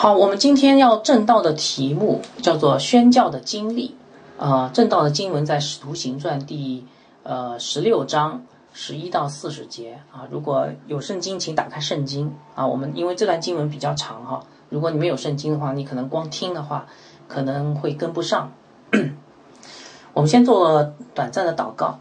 [0.00, 3.96] 好，我们今天要正道的题目叫做宣教的经历。
[4.36, 6.86] 呃，正道的经文在《使徒行传》第
[7.24, 10.22] 呃十六章十一到四十节啊。
[10.30, 12.64] 如果有圣经，请打开圣经啊。
[12.64, 16.86] 我们因为这段经文比较长哈，如果你没有圣经的话，你可能光听的话
[17.26, 18.52] 可能会跟不上。
[20.14, 21.98] 我们先做短暂的祷告，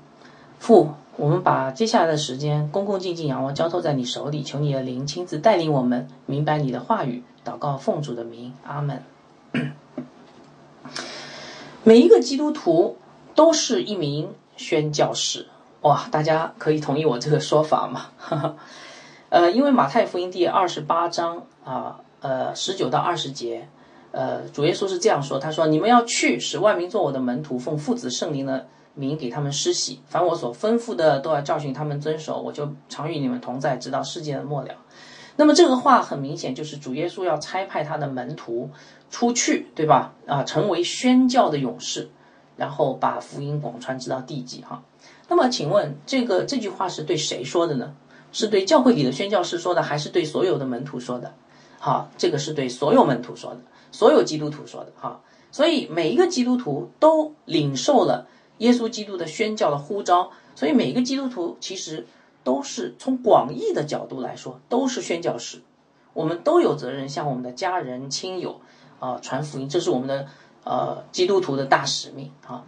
[0.60, 7.24] 父，我们把接下来的时间恭恭敬敬仰望交托在你手里，求你的灵亲自带领我们明白你的话语。
[7.48, 9.02] 祷告奉主的名，阿门。
[11.86, 12.98] 每一个基督徒
[13.34, 15.48] 都是一名宣教士，
[15.82, 16.10] 哇！
[16.12, 18.08] 大家可以同意我这个说法吗？
[19.30, 23.70] 呃，因为马太福音第二十八章啊，呃，十九到二十节，
[24.12, 34.74] 呃，主耶稣是这样说：他说，你们要去，使万民做我的门徒，奉父子圣灵的名给他们施洗，凡我所吩咐的，都要教训他们遵守，我就常与你们同在，直到世界的末了。
[35.38, 38.72] 那么这个话很明显就是主耶稣要差派他的门徒
[39.12, 40.14] 出去，对吧？
[40.26, 42.10] 啊，成为宣教的勇士，
[42.58, 44.84] 然后把福音广传直到地极哈。
[45.30, 47.94] 那么请问这个这句话是对谁说的呢？
[48.32, 51.34] 是对教会里的宣教士说的，还是对所有的门徒说的？
[51.80, 53.60] 好，这个是对所有门徒说的，
[53.92, 55.22] 所有基督徒说的哈。
[55.52, 58.28] 所以每一个基督徒都领受了
[58.58, 62.08] 耶稣基督的宣教的呼召，所以每一个基督徒其实。
[62.48, 65.58] 都是从广义的角度来说，都是宣教士，
[66.14, 68.62] 我们都有责任向我们的家人亲友
[69.02, 70.28] 啊传福音，这是我们的
[70.64, 72.64] 呃基督徒的大使命啊。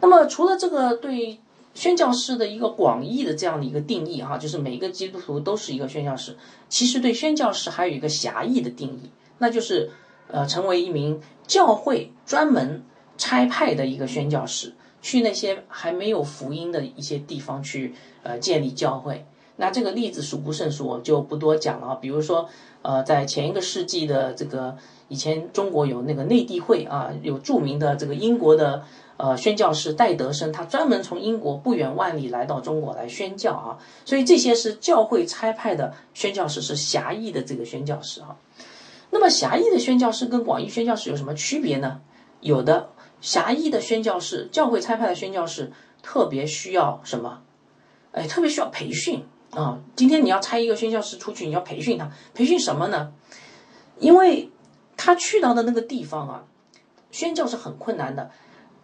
[0.00, 1.38] 那么除了这个对
[1.74, 6.38] 宣教士的一个广义的这样的一个定义哈，就是每个基督徒都是一个宣教士，
[6.70, 9.90] 其实对宣教士还有一个狭义的定义，那就是
[10.28, 12.82] 呃成为一名教会专门
[13.18, 14.72] 差派的一个宣教士。
[15.04, 19.26] 去那些还没有福音的一些地方去，呃，建立教会。
[19.56, 21.96] 那这个例子数不胜数，我就不多讲了。
[21.96, 22.48] 比如说，
[22.80, 24.78] 呃，在前一个世纪的这个
[25.08, 28.82] 以前，中国有那个内地会啊，有著名的这个英国的
[29.18, 33.78] 呃宣教士戴德生，他专门从英国不远万里来到中国来宣教啊。
[34.06, 38.36] 所以这些是教会差派的宣教士，是狭义的这个宣教士啊。
[39.10, 42.00] 那么狭义的宣教士跟广义宣教士有什么区别呢？
[42.40, 42.88] 有的。
[43.24, 47.40] 狭义的宣教士，教会差派的宣教士，特别需要什么？
[48.12, 49.78] 哎，特别需要培训啊！
[49.96, 53.14] 今天你要差一个宣教士出去，你要培训他，培训什么呢？
[53.98, 54.50] 因为
[54.98, 56.44] 他去到的那个地方啊，
[57.10, 58.30] 宣教是很困难的，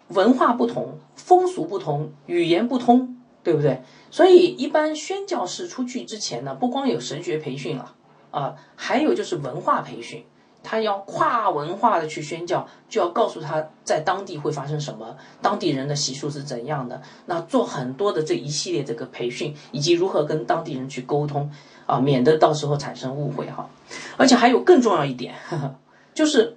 [0.09, 3.83] 文化不同，风俗不同，语言不通，对不对？
[4.11, 7.95] 所以一般宣教士出去之前呢，不光有神学培训了
[8.31, 10.25] 啊，还有就是文化培训。
[10.63, 17.01] 他要跨文化的去宣教，就要告诉他在当地会发生什么，当地人的习俗是怎样的。
[17.27, 21.51] 那做很多的这一系列这个培训，以及如何跟当地人去沟通
[21.87, 23.69] 啊，免得到时候产生误会哈。
[24.17, 25.35] 而且还有更重要一点，
[26.15, 26.57] 就是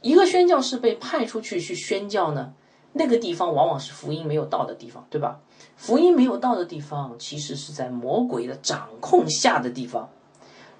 [0.00, 2.52] 一个宣教士被派出去去宣教呢，
[2.92, 5.38] 那个地方往往是福音没有到的地方，对吧？
[5.76, 10.08] 福音没有到的地方，其实是在魔鬼的掌控下的地方。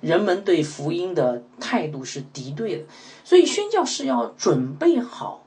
[0.05, 2.85] 人们对福音的态度是敌对的，
[3.25, 5.43] 所以宣教士要准备好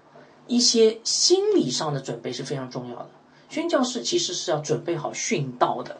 [0.47, 3.09] 一些心理上的准备是非常重要的。
[3.49, 5.97] 宣教士其实是要准备好殉道的，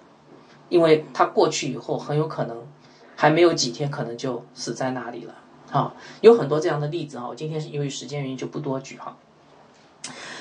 [0.70, 2.66] 因为他过去以后很有可能
[3.16, 5.36] 还没有几天，可能就死在那里了。
[5.72, 9.18] 啊，有很多这样的例子啊，我今天是由于时间原因就不多举哈。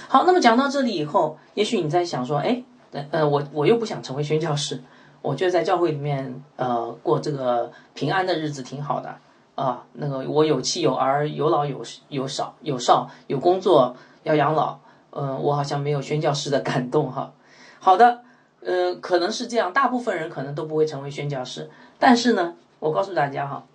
[0.09, 2.63] 好，那么讲到这里以后，也许你在想说，哎，
[3.11, 4.83] 呃，我我又不想成为宣教士。
[5.27, 9.19] 我觉得在教会里面，呃，过这个平安的日子挺好的
[9.57, 9.85] 啊。
[9.95, 14.79] 那个我有妻有儿，有老有有少有少，有工作要养老。
[15.11, 17.33] 嗯，我好像没有宣教师的感动哈。
[17.81, 18.23] 好的，
[18.61, 21.69] 呃，可能是这样，大部分人可能都不会成为宣教师。
[21.99, 23.67] 但是呢，我告诉大家哈，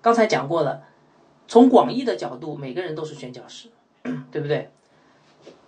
[0.00, 0.84] 刚才讲过了，
[1.46, 3.68] 从广义的角度，每个人都是宣教师，
[4.32, 4.70] 对不对？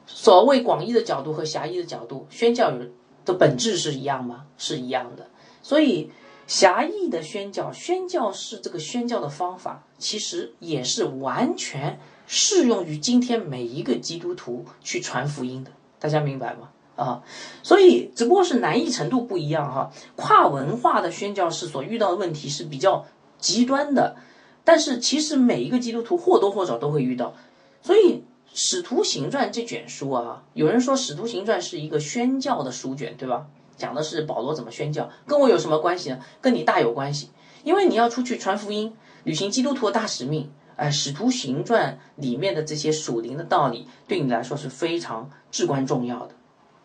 [0.07, 2.79] 所谓广义的角度和狭义的角度，宣教有。
[3.25, 4.47] 的本质是一样吗？
[4.59, 5.29] 是一样的。
[5.63, 6.11] 所以
[6.47, 15.71] 狭义的宣教，宣教是这个宣教的方法，其实也是完全适用于今天每一个基督徒去传福音的。
[15.99, 16.71] 大家明白吗？
[16.97, 17.23] 啊，
[17.63, 19.91] 所以只不过是难易程度不一样哈。
[20.17, 23.07] 跨文化的宣教士所遇到的问题是比较
[23.39, 24.17] 极端的，
[24.65, 27.35] 但是其实每一个基督徒或多或少都会遇到，
[27.83, 28.25] 所以。
[28.55, 33.47] 《使徒行传》这卷书啊，有人说《使徒行传》是一个宣教的书卷，对吧？
[33.77, 36.21] 讲的是保罗怎么宣教，跟我有什么关系呢？
[36.41, 37.31] 跟你大有关系，
[37.65, 38.95] 因为你要出去传福音，
[39.25, 40.51] 履行基督徒的大使命。
[40.77, 46.35] 哎，《使徒行传》里面的这些属灵的道理，对你来说是非常至关重要的。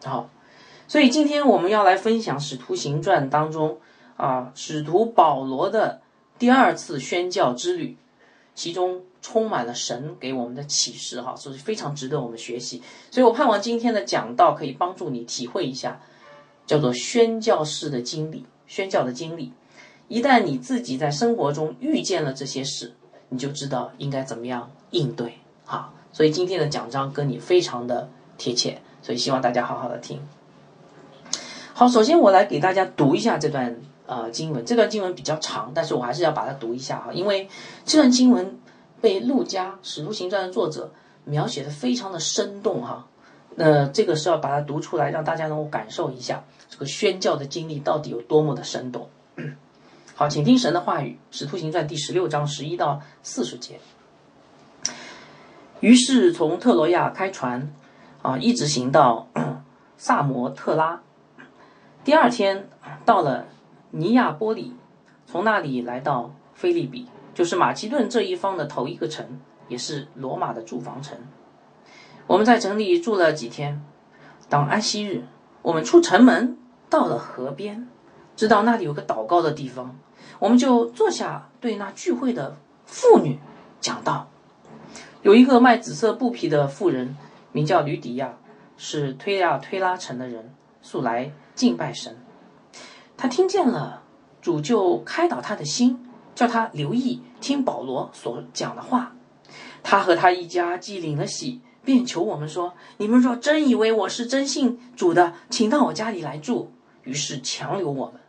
[0.04, 0.30] 好，
[0.88, 3.80] 所以今天我们要来分享《使徒行传》当中
[4.16, 6.02] 啊，使徒保罗的
[6.38, 7.98] 第二次宣教之旅。
[8.56, 12.82] 其中充满了神给我们的启示，哈，所以非常值得我们学习。
[13.12, 16.00] 所以我盼望今天的讲道可以帮助你体会一下，
[16.66, 19.52] 叫做宣教士的经历，宣教的经历。
[20.08, 22.94] 一旦你自己在生活中遇见了这些事，
[23.28, 25.92] 你就知道应该怎么样应对，哈。
[26.14, 30.22] 所以今天的讲章跟你非常的贴切，所以希望大家好好的听。
[31.74, 33.76] 好，首先我来给大家读一下这段。
[34.10, 37.50] 呃，经文这段经文比较长，但是我还是要把它读一下哈，因为
[37.84, 38.58] 这段经文
[39.02, 40.92] 被陆家《使徒行传》的作者
[41.26, 43.08] 描写的非常的生动哈。
[43.56, 49.10] 那这个是要把它读出来，让大家能够感受一下这个宣教的经历到底有多么的生动。
[50.16, 53.80] 好，请听神的话语，《使徒行传》第十六章十一到四十节。
[55.80, 57.72] 于是从特罗亚开船
[58.22, 59.28] 啊，一直行到
[59.98, 61.02] 萨摩特拉，
[62.04, 62.70] 第二天
[63.06, 63.46] 到了。
[63.90, 64.76] 尼亚波里，
[65.26, 67.08] 从那里来到菲利比，
[67.38, 69.24] 就是马其顿这一方的头一个城，
[69.68, 71.16] 也是罗马的驻防城。
[72.26, 73.80] 我们在城里住了几天。
[74.50, 75.24] 当安息日，
[75.62, 76.58] 我们出城门，
[76.90, 77.88] 到了河边，
[78.36, 79.96] 知道那里有个祷告的地方，
[80.40, 82.58] 我们就坐下，对那聚会的
[82.88, 83.38] 妇女
[83.80, 84.32] 讲道。
[85.22, 87.16] 有一个卖紫色布匹的妇人，
[87.52, 88.34] 名叫吕底亚，
[88.78, 92.18] 是推亚推拉城的人，素来敬拜神。
[93.16, 94.02] 他听见了，
[94.42, 96.07] 主就开导他的心，
[96.38, 99.16] 叫他留意听保罗所讲的话。
[99.82, 106.72] 他和他一家既领了喜，便求我们说：“你们若真以为我是真信主的，请到我家里来住。”
[107.04, 108.22] 于是强留我们。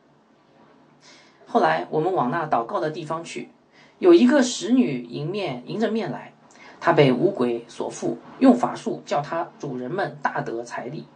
[1.46, 3.50] 后来我们往那祷告的地方去，
[3.98, 6.32] 有一个使女迎面迎着面来，
[6.80, 11.06] 她被五鬼所附，用法术叫她主人们大得财力。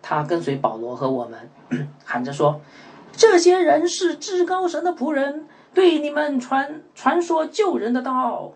[0.00, 1.50] 她跟随保罗和我们，
[2.06, 2.62] 喊着说。
[3.14, 8.52] 这些人是至高神的仆人，对你们传传说救人的道。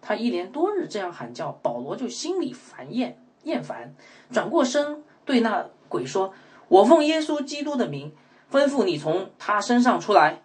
[0.00, 3.94] 他一连多日这样喊叫，保罗就心里烦厌厌烦，
[4.30, 6.32] 转过身对那鬼说
[6.68, 8.12] ：“我奉耶稣基督的名，
[8.50, 10.42] 吩咐你从他身上出来。”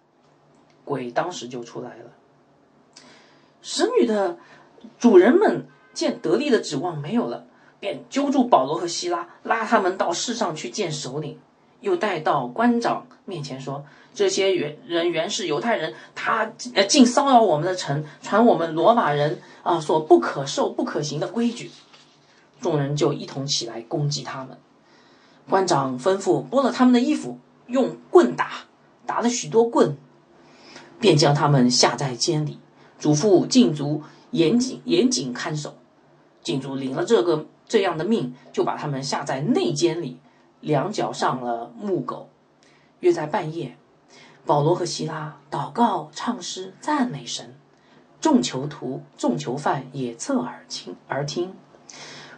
[0.84, 2.10] 鬼当时就出来了。
[3.62, 4.36] 使女的
[4.98, 7.46] 主人们见得力的指望没有了，
[7.80, 11.38] 便揪住保罗和希拉，拉他们到市上去见首领。
[11.80, 21.70] 又带到官长面前说：“这些原人原是犹太人，他呃竟骚扰我们的城，传我们罗马人啊所不可受、不可行的规矩。”
[22.60, 24.58] 众人就一同起来攻击他们。
[25.48, 28.50] 官长吩咐剥了他们的衣服，用棍打，
[29.06, 29.96] 打了许多棍，
[31.00, 32.58] 便将他们下在监里，
[32.98, 35.74] 嘱咐禁足严谨严谨看守。
[36.42, 40.18] 禁足领了这个这样的命，就把他们下在内监里。
[40.60, 42.30] 两脚上了木狗，
[43.04, 43.76] 约在半夜，
[44.46, 47.54] 保罗和希拉祷告、唱诗、赞美神，
[48.18, 51.54] 众囚徒、众囚犯也侧耳听而听。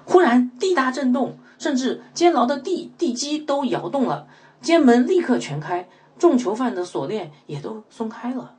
[0.04, 4.26] 忽然地大震动，甚至监牢的地地基都摇动了，
[4.60, 8.56] 监门立刻全开，众囚犯的锁链也都松开了。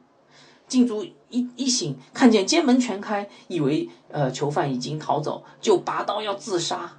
[0.69, 6.94] 禁足一一醒，看见监门全开，以为呃囚犯已经逃走，就拔刀要自杀。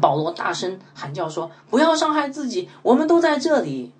[0.00, 3.92] 保罗大声喊叫说：“不要伤害自己，我们都在这里。”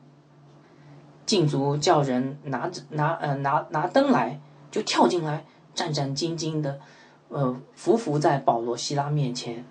[1.27, 6.79] 禁足叫人拿着拿呃拿拿灯来，就跳进来，战战兢兢的，
[7.29, 9.65] 呃伏伏在保罗希拉面前，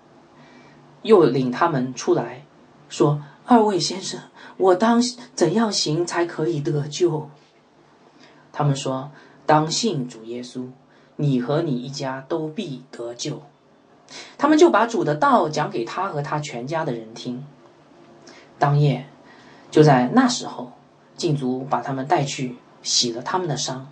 [1.02, 2.44] 又领他们出来，
[2.88, 4.20] 说：“二位先生，
[4.56, 5.00] 我当
[5.36, 7.30] 怎样行才可以得救？”
[8.52, 9.12] 他们说
[9.46, 10.66] ：“当信主耶稣，
[11.16, 13.42] 你和你一家都必得救。”
[14.36, 17.44] 他们就把主的道讲给他和他全家的人听。
[18.58, 19.06] 当夜，
[19.70, 20.72] 就在那时候，
[21.16, 23.88] 禁足把他们带去洗了他们的伤。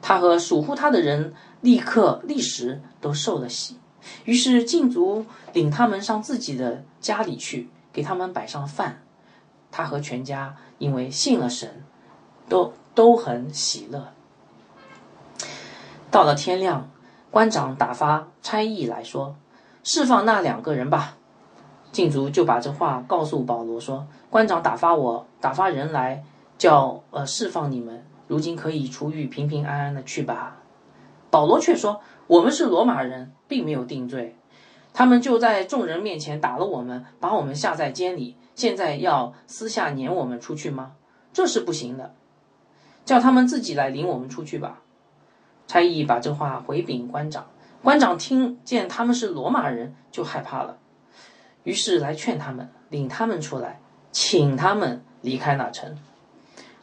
[0.00, 3.76] 他和守护他的人立刻立时都受了洗。
[4.24, 9.02] 于是禁足领他们上自己的家里去，给他们摆上饭。
[9.70, 11.84] 他和全家因为信了神，
[12.48, 14.12] 都都很喜乐。
[16.10, 16.90] 到了天亮，
[17.30, 19.36] 官长打发差役来说。
[19.84, 21.16] 释放那两个人吧，
[21.90, 26.22] 禁足就把这话告诉保罗说：“官长打发我打发人来，
[26.56, 30.58] 叫呃释放你们，如今可以出狱，平平安安的去吧。”
[31.30, 34.36] 保罗却说：“我们是罗马人，并没有定罪，
[34.92, 40.92] 他们就在众人面前打了我们，把我们下在监里，现在要私下撵我们出去吗？
[41.32, 42.14] 这是不行的，
[43.04, 44.78] 叫他们自己来领我们出去吧。”
[45.66, 47.46] 差役把这话回禀官长。
[47.82, 50.78] 官长听见他们是罗马人，就害怕了，
[51.64, 53.80] 于是来劝他们，领他们出来，
[54.12, 55.98] 请他们离开那城。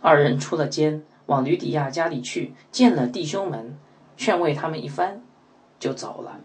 [0.01, 3.77] 二人出了监，往吕底亚家里去，见了弟兄们，
[4.17, 5.21] 劝慰他们一番，
[5.79, 6.39] 就走了。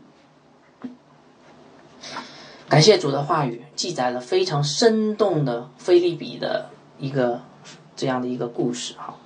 [2.69, 7.43] 感谢主的话语，记载了非常生动的菲利比的一个
[7.97, 8.95] 这样的一个故事。
[8.95, 9.17] 哈，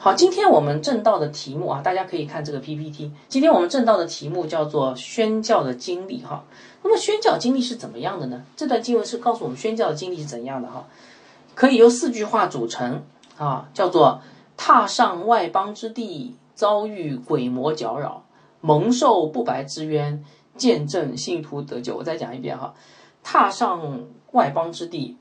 [0.00, 3.10] 好，今天我们正道的题目啊，大家可以看这个 PPT。
[3.28, 6.22] 今天我们正道的题目叫做宣教的经历。
[6.22, 6.44] 哈，
[6.84, 8.44] 那么宣教经历是怎么样的呢？
[8.54, 10.68] 这段经文是告诉我们宣教的经历是怎样的？
[10.70, 10.86] 哈，
[11.56, 13.02] 可以由四句话组成
[13.38, 14.20] 啊，叫做
[14.56, 18.22] 踏上外邦之地，遭遇鬼魔搅扰，
[18.60, 20.24] 蒙受不白之冤。
[20.56, 22.74] 见证信徒得救，我再讲一遍哈，
[23.22, 25.16] 踏上外邦之地，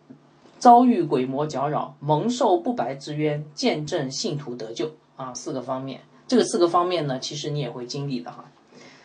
[0.60, 6.02] 遭遇鬼魔搅扰，蒙受不白之冤，见证信徒得救啊，四个方面。
[6.28, 8.46] 这个四个方面呢，其实你也会经历的哈。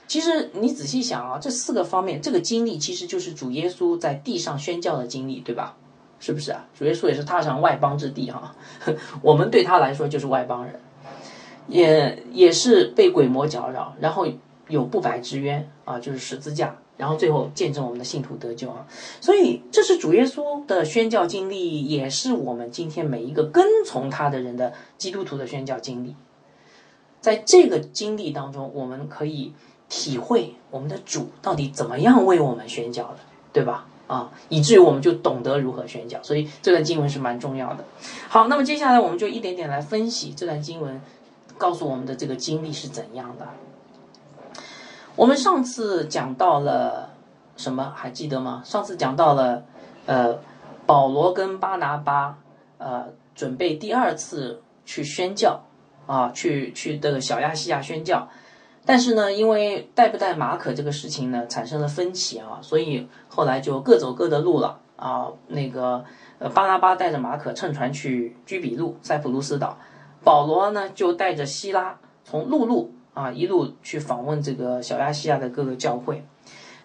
[0.07, 5.77] 其实你仔细想啊，这四个方面，这个经历其实就是主耶稣在地上宣教的经历，对吧？
[6.19, 6.67] 是不是啊？
[6.77, 8.55] 主耶稣也是踏上外邦之地哈，
[9.23, 10.81] 我们对他来说就是外邦人，
[11.69, 14.27] 也也是被鬼魔搅扰，然后。
[14.73, 18.87] 有不白之冤啊，就是十字架，然后最后见证我们的信徒得救啊，
[19.21, 26.17] 所以这是主耶稣的宣教经历，也是我们今天每一个跟从他的人的基督徒的宣教经历。
[27.21, 29.53] 在这个经历当中，我们可以
[29.91, 33.19] 体会我们的主到底怎么样为我们宣教的，
[33.53, 33.87] 对吧？
[34.07, 37.85] 啊，以至于我们就懂得如何宣教，所以这段经文是蛮重要的。
[38.29, 41.01] 好，那么接下来我们就一点点来分析这段经文
[41.59, 43.47] 告诉我们的这个经历是怎样的。
[45.15, 47.11] 我们上次讲到了
[47.57, 47.93] 什么？
[47.95, 48.63] 还记得吗？
[48.65, 49.63] 上次讲到了，
[50.07, 50.39] 呃，
[50.87, 52.39] 保罗跟巴拿巴，
[52.79, 55.63] 呃，准备第二次去宣教，
[56.07, 58.27] 啊，去去这个小亚细亚宣教，
[58.87, 65.29] 但是呢，因为带不带马可这个事情呢，产生了分歧啊，所以后来就各走各的路了啊。
[65.49, 66.03] 那个
[66.39, 69.77] 呃，巴拿巴带着马可乘船去居比路、塞浦路斯岛，
[70.25, 72.95] 保罗呢就带着希拉从陆路。
[73.15, 76.25] 啊，一路去访问这个小亚细亚的各个教会。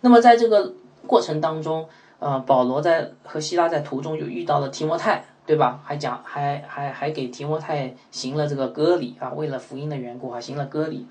[0.01, 0.74] 那么在这个
[1.05, 1.88] 过程当中，
[2.19, 5.81] 呃，保罗在和希拉在途中就遇到了提摩太，对吧？
[5.84, 11.07] 还讲还还还给提摩太行了这个割礼啊，为了福音的缘故啊，行了割礼。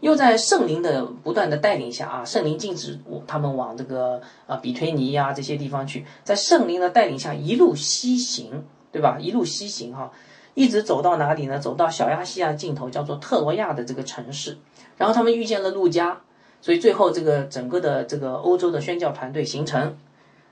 [0.00, 9.16] 又在圣灵的不断的带领下啊，圣灵禁止他们往这个啊比推尼呀这些地方去，在圣灵的带领下一路西行，对吧？
[9.20, 10.10] 一路西行哈。
[10.54, 11.58] 一直走到哪里呢？
[11.58, 14.58] 走到小亚细亚尽头，叫做特罗亚的这个城市。
[14.98, 16.20] 然后他们遇见了路加，
[16.60, 19.96] 所以最后这个整个的这个欧洲的宣教团队形成。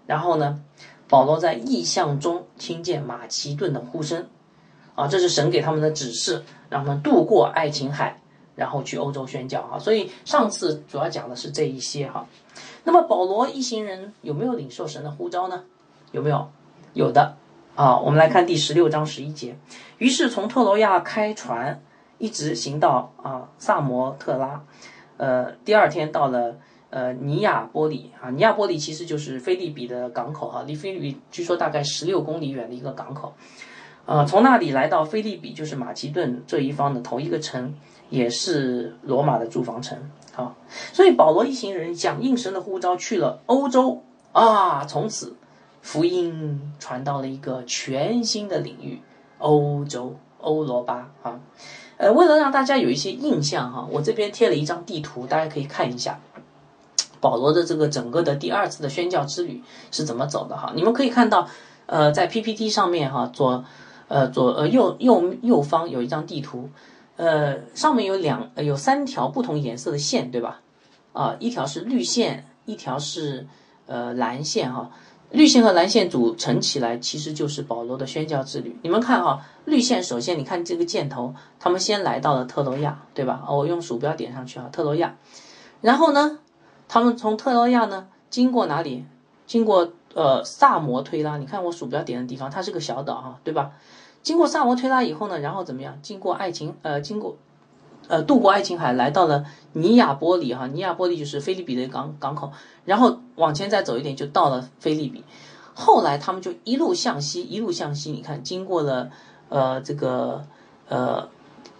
[0.06, 0.60] 然后呢，
[1.08, 4.26] 保罗在异象中听见马其顿的呼声，
[4.94, 8.20] 啊，这是神给他们的指示，让他们渡过爱琴海，
[8.56, 9.78] 然后去欧洲宣教啊。
[9.78, 12.26] 所以上次主要讲的是这一些哈。
[12.84, 15.64] 那么保罗一行人有没有领受神的呼召呢？
[16.12, 16.50] 有没有？
[16.94, 17.36] 有的。
[17.80, 19.56] 啊，我们来看第十六章十一节。
[19.96, 21.80] 于是从特罗亚开船，
[22.18, 24.62] 一直行到啊萨摩特拉。
[25.16, 26.58] 呃，第二天到了
[26.90, 33.32] 呃尼亚波里啊，尼亚波里其实就是菲利比的港口哈，离菲利比据说大概十六公里远的一个港口。
[34.04, 37.72] 呃，从那里来到菲利比，就是马其顿这一方的头一个城，
[38.10, 39.96] 也是罗马的驻防城。
[40.34, 40.54] 好，
[40.92, 45.34] 所以保罗一行人响应神的呼召，去了欧洲啊，从此。
[45.82, 49.00] 福音传到了一个全新的领域——
[49.38, 51.40] 欧洲欧罗巴啊！
[51.96, 56.18] 呃，为了让大家有一些印象哈，我这边贴了一张地图，大家可以看一下
[57.20, 60.72] 保罗的这个整个的第二次的宣教之旅是怎么走的哈。
[60.74, 61.46] 你们可以看到，
[61.86, 63.64] 呃，在 PPT 上面哈，左
[64.08, 66.70] 呃左呃右右右方有一张地图，
[67.16, 70.60] 呃，上面有两有三条不同颜色的线，对吧？
[71.12, 73.46] 啊，一条是绿线，一条是
[73.86, 74.90] 呃蓝线哈。
[75.30, 78.76] 绿线和蓝线组成起来，其实就是保罗的宣教之旅。
[78.82, 83.46] 你们看哈，绿线首先你看这个箭头，他们先来到了特罗亚，对吧？
[83.48, 85.16] 我用鼠标点上去啊，特罗亚。
[85.80, 86.40] 然后呢，
[86.88, 89.04] 他们从特罗亚呢，经过哪里？
[89.46, 91.36] 经过呃萨摩推拉。
[91.36, 93.72] 你看我鼠标点的地方，它是个小岛哈，对吧？
[94.22, 95.98] 经过萨摩推拉以后呢，然后怎么样？
[96.02, 97.36] 经过爱情呃，经过。
[98.10, 102.50] 呃，渡过爱琴海，来到了尼亚波里哈，尼亚波里就是菲利比的港港口，
[102.84, 105.22] 然后往前再走一点就到了菲利比。
[105.74, 109.10] 后来他们就一路向西，一路向西，你看，经过了
[109.48, 110.44] 呃这个
[110.88, 111.28] 呃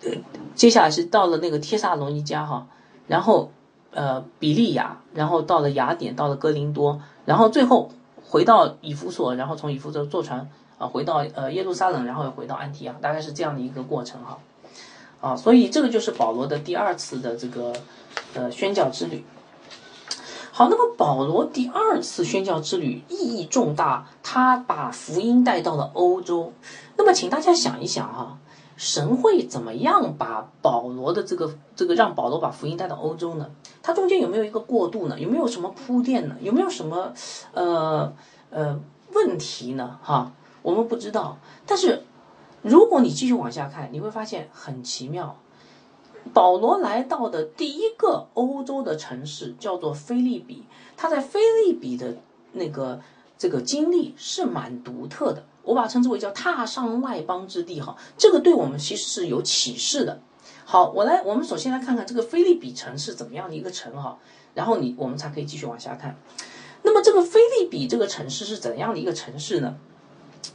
[0.04, 0.12] 呃，
[0.54, 2.68] 接下来是到了那个帖萨罗尼加哈，
[3.08, 3.50] 然后
[3.90, 7.90] 呃比利亚，然后到了雅典，到了哥林多，然后最后
[8.24, 14.38] 回到以弗所，然后从以弗所坐船啊回到呃耶路撒冷，然后又回到安提亚，大概是这样的一个过程哈。
[15.20, 17.72] 啊，所以这个就是保罗的第二次的这个
[18.34, 19.24] 呃宣教之旅。
[20.52, 26.52] 好，那么保罗第二次宣教之旅意义重大，他把福音带到了欧洲。
[26.96, 28.38] 那么，请大家想一想哈，
[28.76, 33.50] 神会怎么样把保罗的这个这个让保罗把福音带到欧洲呢？
[33.82, 35.18] 它中间有没有一个过渡呢？
[35.18, 36.36] 有没有什么铺垫呢？
[36.42, 37.14] 有没有什么
[37.52, 38.12] 呃
[38.50, 38.78] 呃
[39.14, 39.98] 问题呢？
[40.02, 41.38] 哈，我们不知道。
[41.64, 42.02] 但是
[42.62, 45.38] 如果你继续往下看，你会发现很奇妙。
[46.34, 50.64] 保罗来到的第一个欧洲的城市叫做菲利比，
[50.96, 52.18] 他在菲利比的
[52.52, 53.00] 那个
[53.38, 60.20] 这个经历是蛮独特的，我把它称之为叫踏上外邦之地哈，这个对我们其实是有启示的。
[60.66, 64.18] 好，我来，我们首先来看看这个菲利比城是怎么样的一个城哈，
[64.54, 66.16] 然后你我们才可以继续往下看。
[66.82, 69.76] 那么这个菲利比这个城市是怎样的一个城市呢？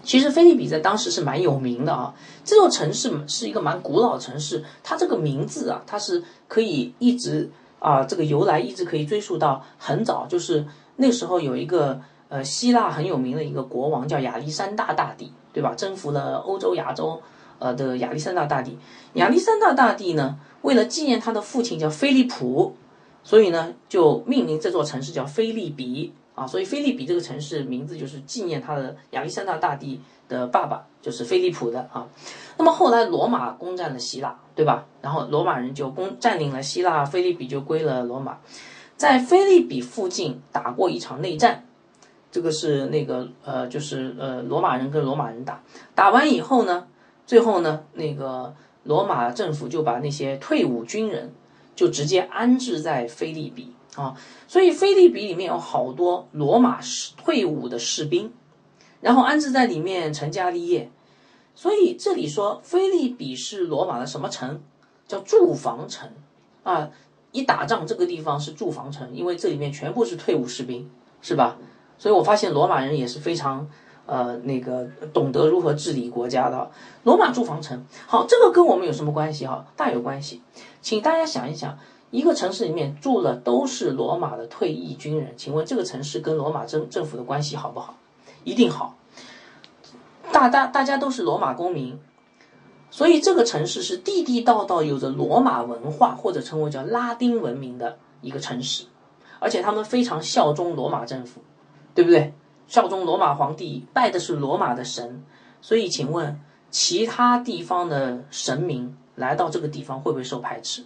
[0.05, 10.63] 其实菲利比在当时是蛮有名的啊，这座城市是一个蛮古老的城市，它这个名字啊，它是可以一直啊，这个由来一直可以追溯到很早，就是
[10.97, 15.74] 那时候有一个呃希腊很有名的一个国王叫亚历山大大帝，对吧？
[15.75, 17.19] 征服了欧洲、亚洲
[17.57, 18.77] 呃的亚历山大大帝，
[19.13, 22.75] 亚历山大大帝呢，为了纪念他的父亲叫菲利普，
[23.24, 26.13] 所以呢就命名这座城市叫菲利比。
[26.36, 32.06] 啊，所以菲利比这个城市名字就是纪念他的亚历山大大帝的爸爸，就是菲利普的啊。
[32.58, 34.86] 那么后来罗马攻占了希腊，对吧？
[35.01, 38.38] 然后罗马人就攻占领了希腊，菲利比就归了罗马。
[38.98, 41.65] 在菲利比附近打过一场内战，
[42.32, 45.62] 这个是那个呃，就是呃罗马人跟罗马人打，
[45.94, 46.88] 打完以后呢，
[47.25, 51.34] 最后呢，那个罗马政府就把那些退伍军人
[51.75, 53.75] 就直接安置在菲利比。
[53.96, 54.16] 啊，
[54.48, 58.32] 所以菲利比里面有好多罗马士退伍的士兵，
[59.02, 60.92] 然后安置在里面成家立业。
[61.56, 64.62] 所以这里说菲利比是罗马的什么城？
[65.08, 66.10] 叫驻防城
[66.64, 66.90] 啊！
[67.32, 70.90] 一打仗这个地方是驻防城，因为这里面全部是退伍士兵，
[71.22, 71.58] 是吧？
[71.98, 73.70] 所以我发现罗马人也是非常
[74.06, 76.72] 呃那个懂得如何治理国家的。
[77.04, 79.66] 罗马驻防城，好，这个跟我们有什么关系哈？
[79.75, 80.42] 大有关系，
[80.81, 81.77] 请大家想一想。
[82.11, 87.96] 一个城市里面住了都是罗马的退役军人，请问这个城市跟罗马政政府的关系好不好？
[88.44, 88.96] 一定好。
[90.31, 92.00] 大大大家都是罗马公民，
[92.89, 98.85] 所以这个城市是地地道道有着罗马文化或者称为叫拉丁文明的一个城市，
[99.39, 101.41] 而且他们非常效忠罗马政府，
[101.94, 102.33] 对不对？
[102.68, 105.24] 效忠罗马皇帝，拜的是罗马的神，
[105.61, 106.39] 所以请问
[106.72, 110.83] 其他地方的神明来到这个地方会不会受排斥？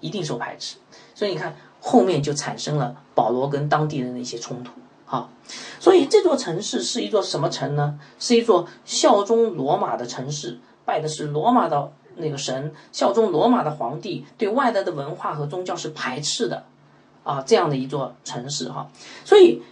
[0.00, 0.76] 一定受排斥，
[1.14, 4.72] 所以你看后面就产生了保罗跟当地人的一些冲突
[5.06, 5.28] 啊。
[5.78, 7.98] 所以这座城市是一座什么城呢？
[8.18, 16.64] 是一座效忠罗马的城市，拜的是罗马的那个神，效忠罗马的皇帝，对外来的文化和宗教是排斥的
[17.22, 17.42] 啊。
[17.46, 18.90] 这样的一座城市哈，
[19.24, 19.62] 所以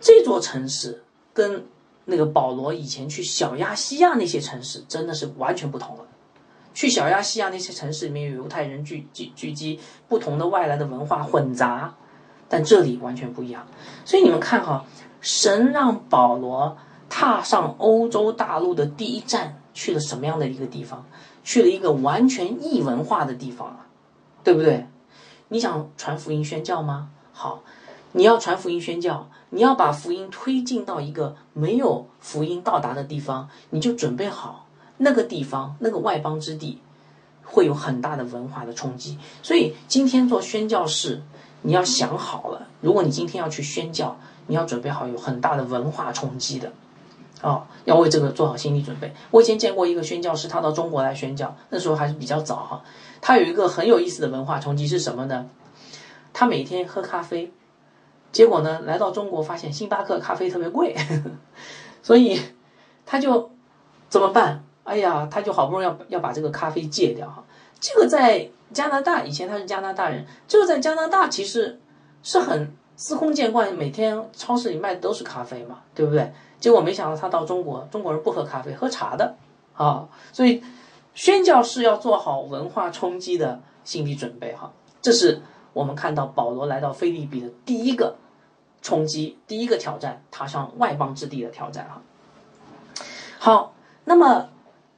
[0.00, 1.66] 这座城市跟
[2.04, 6.04] 那个保罗以前去小亚细亚那些城市真的是完全不同了。
[6.74, 11.94] 去小亚细亚那些城市里面有犹太人聚聚聚集，不同的外来的文化混杂，
[12.48, 13.66] 但这里完全不一样。
[14.04, 14.84] 所以你们看哈，
[15.20, 16.76] 神让保罗
[17.08, 21.06] 踏上欧洲大陆的第一站，去了什么样的一个地方？
[21.44, 23.86] 去了一个完全异文化的地方啊，
[24.42, 24.86] 对不对？
[25.48, 27.10] 你想传福音宣教吗？
[27.32, 27.62] 好，
[28.12, 34.63] 你要传福音宣教，你要把福音推进到一个没有福音到达的地方，你就准备好。
[35.04, 36.80] 那个地方，那个外邦之地，
[37.44, 39.18] 会有很大的文化的冲击。
[39.42, 41.20] 所以今天做宣教士，
[41.60, 46.72] 你要想好了，如果你今天要去宣教，你要准备好有很大的文化冲击的，
[47.42, 49.12] 哦，要为这个做好心理准备。
[49.30, 52.82] 我以前见过一个宣教士，他到中国来宣教，那时候还是比较早哈。
[53.20, 55.46] 他有一个很有意思的文化冲击是什么呢？
[56.32, 57.52] 他每天喝咖啡，
[58.32, 61.30] 结果呢，来到中国发现星巴克咖啡特别贵，呵 呵
[62.02, 62.40] 所以
[63.06, 63.50] 他就
[64.08, 64.64] 怎么办？
[64.84, 67.42] 哎呀，他就好不容易要要把这个咖啡戒掉哈。
[67.80, 71.80] 这个在加拿大以前他是加拿大人，这个在加拿大其实
[72.22, 76.32] 是很司空见惯，每天超市里卖的都是咖啡嘛，对不对？
[76.60, 79.34] 结果没想到他到中国，中国人不喝咖啡，喝茶的
[79.74, 80.08] 啊。
[80.32, 80.62] 所以
[81.14, 84.72] 宣教士要做好文化冲击的心理准备哈。
[85.00, 85.40] 这是
[85.72, 88.16] 我们看到保罗来到菲律比的第一个
[88.82, 92.02] 冲击，第一个挑战，踏上外邦之地的挑战哈。
[93.38, 94.50] 好，那么。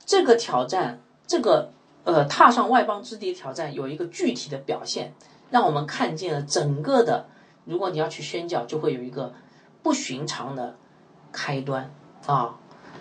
[0.06, 1.72] 这个挑战，这个
[2.04, 5.12] 呃，踏上外邦之地挑战，有一个具体的表现，
[5.50, 7.26] 让我们看见了整个的。
[7.64, 9.34] 如果你要去宣教，就会有一个
[9.82, 10.76] 不寻常的
[11.32, 11.90] 开端
[12.26, 12.54] 啊！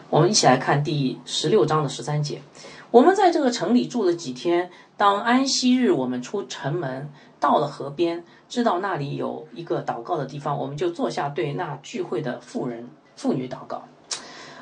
[0.09, 2.41] 我们一起来看第十六章的十三节。
[2.89, 13.83] 我们在这个城里住了几天，当安息日，我们出城门，到了河边，知道那里有一个祷告的地方，我们就坐下，对那聚会的妇人、妇女祷告。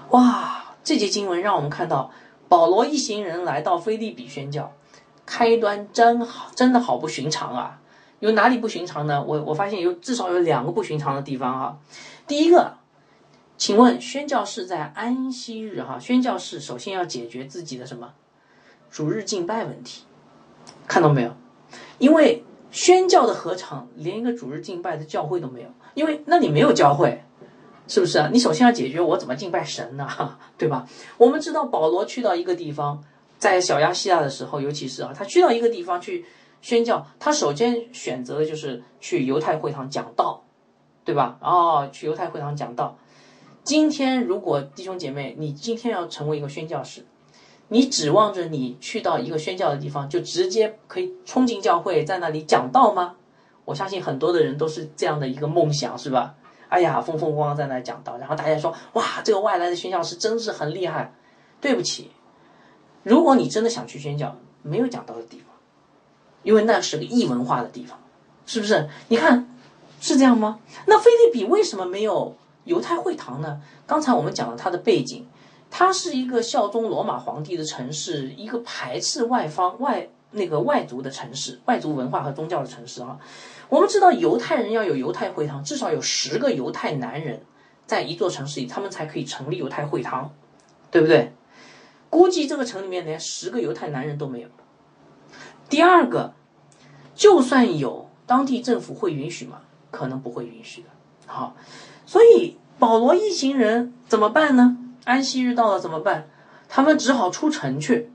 [0.09, 0.59] 哇！
[0.83, 2.11] 这节经文让我们看到。
[2.53, 4.71] 保罗一行人来到菲利比宣教，
[5.25, 7.81] 开端真好，真的好不寻常啊！
[8.19, 9.23] 有哪里不寻常呢？
[9.25, 11.79] 我我发现有至少有两个不寻常的地方哈。
[12.27, 12.75] 第一个，
[13.57, 18.13] 请问宣教士在安息日哈，宣教士首先要解决自己的什么
[18.91, 20.03] 主日敬拜问题，
[20.87, 21.31] 看到没有？
[21.97, 27.23] 因为宣教的合场连一个主日敬拜的教会都没有，因为那里没有教会，
[27.87, 28.29] 是不是啊？
[28.31, 30.07] 你首先要解决我怎么敬拜神呢？
[30.57, 30.87] 对吧？
[31.17, 33.03] 我们知道保罗去到一个地方，
[33.37, 36.25] 在小亚细亚的时候，尤其是啊，他去到一个地方去。
[36.63, 40.45] 宣教，他首先选择的就是去犹太会堂讲道，
[41.03, 41.37] 对吧？
[41.41, 42.97] 哦，去犹太会堂讲道。
[43.65, 47.05] 今天如果弟兄姐妹，你今天要成为一个宣教士，
[47.67, 53.15] 你指望着你去到一个宣教的地方，就直接可以冲进教会，在那里讲道吗？
[53.65, 56.35] 我相信很多的人都是这样的一个梦想，是吧？
[56.73, 61.13] 哎呀，风风光光在那讲道，然后大家说，哇，这个外来的宣教师真是很厉害。
[61.61, 62.09] 对不起，
[63.03, 65.47] 如果你真的想去宣教，没有讲道的地方。
[66.41, 67.99] 因为那是个异文化的地方，
[68.47, 68.89] 是不是？
[69.09, 69.55] 你看，
[70.01, 70.59] 是这样吗？
[70.87, 73.61] 那菲利比为什么没有犹太会堂呢？
[73.85, 75.27] 刚才我们讲了它的背景，
[75.69, 83.19] 它是一个效忠罗马皇帝的城市，一个排斥外方外那个外族的城市，外族文化和宗教的城市啊。
[83.69, 87.43] 我们知道犹太人要有犹太会堂，至少有十个犹太男人
[87.85, 90.33] 在一座城市里，他们才可以成立犹太会堂，
[90.91, 91.33] 对不对？
[92.09, 94.49] 估计这个城里面连十个犹太男人都没有。
[95.69, 96.33] 第二个，
[97.15, 99.61] 就算有，当地政府会允许吗？
[99.89, 100.89] 可能不会允许的。
[101.25, 101.55] 好，
[102.05, 104.77] 所以保罗一行人怎么办呢？
[105.05, 106.29] 安息日到了怎么办？
[106.69, 108.11] 他们只好出城去，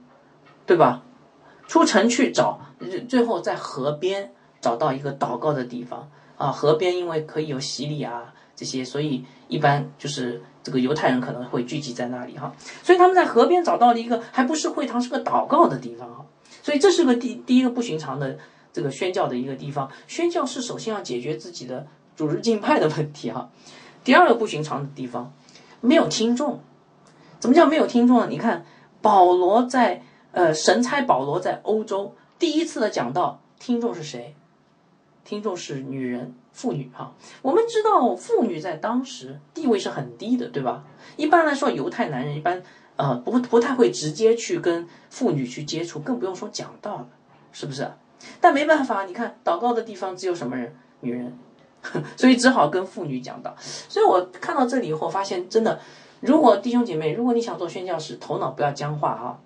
[0.66, 1.02] 对吧？
[1.66, 2.60] 出城去找，
[3.08, 6.50] 最后在河边找到一个祷告的地方啊。
[6.50, 12.52] 河边因为可以有洗礼啊这些，所以一般就是这个犹太人可能会聚集在那里哈。
[12.82, 16.26] 所以他们在河边找到了一个还不是会堂，是个祷告的地方哈。
[16.62, 18.38] 所以这是个第第一个不寻常的
[18.72, 19.90] 这个宣教的一个地方。
[20.06, 23.50] 宣教是首先要解决自己的主日敬拜的问题哈。
[24.04, 25.32] 第二个不寻常的地方，
[25.80, 26.60] 没有听众。
[27.38, 28.26] 怎么叫没有听众呢？
[28.28, 28.64] 你看
[29.00, 34.34] 保罗在呃神差保罗在欧洲第一次的讲道，听众是谁？
[35.28, 37.12] 听众是女人妇女哈。
[37.42, 40.82] 我们知道妇女在当时地位是很低的，对吧？
[41.18, 42.62] 一般来说犹太男人一般。
[42.96, 47.06] 呃，不不太会直接去跟妇女去接触，更不用说讲道了，
[47.52, 47.88] 是不是？
[48.40, 50.74] 但没办法，你看祷告的地方只有什么人？
[51.02, 51.38] 女人，
[52.16, 53.54] 所以只好跟妇女讲道。
[53.60, 55.78] 所以我看到这里以后，发现真的，
[56.20, 59.40] 如果弟兄姐妹，如果你想做宣教士，头脑不要僵化哈，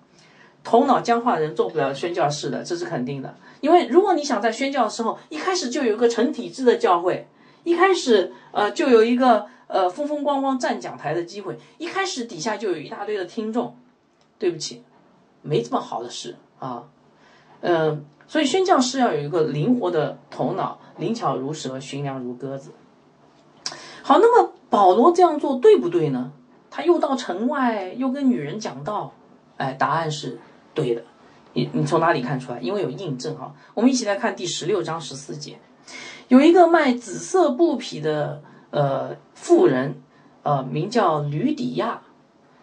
[0.63, 3.35] 头脑僵化的人做不了宣教士的，这是肯定的。
[3.63, 7.29] 因为如果你想在宣教的时候，一开始就有一个成体制的教会，
[7.63, 9.47] 一开始呃就有一个。
[9.65, 13.75] 呃，风风光光站讲台的机会，一开始底下就有一大堆的听众。
[14.37, 14.83] 对不起，
[15.41, 16.83] 没这么好的事啊。
[17.61, 22.71] 嗯，所以宣教是要有一个灵活的头脑，灵巧如蛇，驯良如鸽子。
[24.03, 26.31] 好，那么保罗这样做对不对呢？
[26.69, 29.11] 他又到城外，又跟女人讲道。
[29.57, 30.37] 哎，答案是
[30.75, 31.03] 对的。
[31.53, 32.59] 你你从哪里看出来？
[32.59, 33.55] 因为有印证哈。
[33.73, 35.57] 我们一起来看第十六章十四节，
[36.27, 38.41] 有一个卖紫色布匹的。
[38.75, 40.01] 呃，妇人，
[40.41, 42.01] 呃，名叫吕底亚，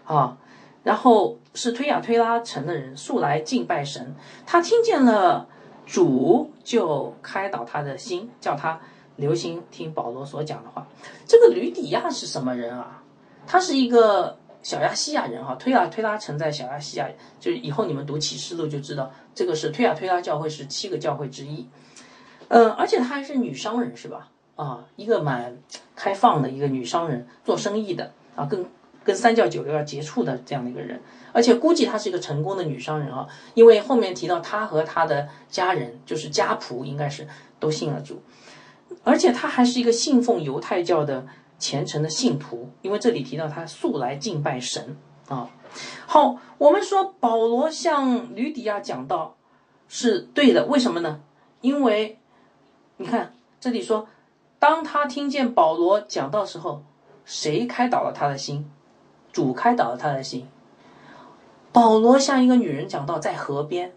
[0.04, 0.36] 啊，
[0.82, 4.16] 然后是推亚推拉城的人，素来敬拜神。
[4.44, 5.46] 他听见了
[5.86, 8.80] 主，就开导他的心，叫他
[9.14, 10.84] 留心听保罗所讲的话。
[11.28, 13.04] 这个吕底亚是什么人啊？
[13.46, 15.54] 他是一个小亚细亚人哈。
[15.54, 21.66] 推亚推拉城在小亚细亚，就是以后你们读启示录就知道，这个是推亚推拉教会是七个教会之一。
[22.48, 24.28] 嗯，而且她还是女商人，是吧？
[24.56, 25.56] 啊，一个蛮
[25.96, 28.66] 开放的一个女商人，做生意的啊，跟
[29.02, 31.00] 跟三教九流要接触的这样的一个人，
[31.32, 37.26] 而且估计她是一个成功的女商人啊，因为后面提到她和她的家人，就是家仆，应该是
[37.58, 38.20] 都信了主，
[39.02, 41.26] 而且她还是一个信奉犹太教的
[41.60, 44.96] 虔诚的信徒，因为这里提到他素来敬拜神
[45.28, 45.48] 啊。
[46.06, 49.36] 好，我们说保罗向吕底亚讲道
[49.86, 51.20] 是对的，为什么呢？
[51.60, 52.18] 因为
[52.96, 54.08] 你看这里说。
[54.60, 56.82] 当他听见保罗讲到时候，
[57.24, 58.70] 谁开导了他的心？
[59.32, 60.46] 主开导了他的心。
[61.72, 63.94] 保罗向一个女人讲到，在河边，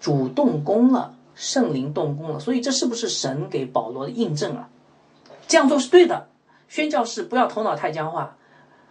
[0.00, 2.40] 主动工了，圣灵动工了。
[2.40, 4.70] 所以这是不是神给保罗的印证啊？
[5.46, 6.28] 这样做是对的。
[6.74, 8.36] 宣教士不要头脑太僵化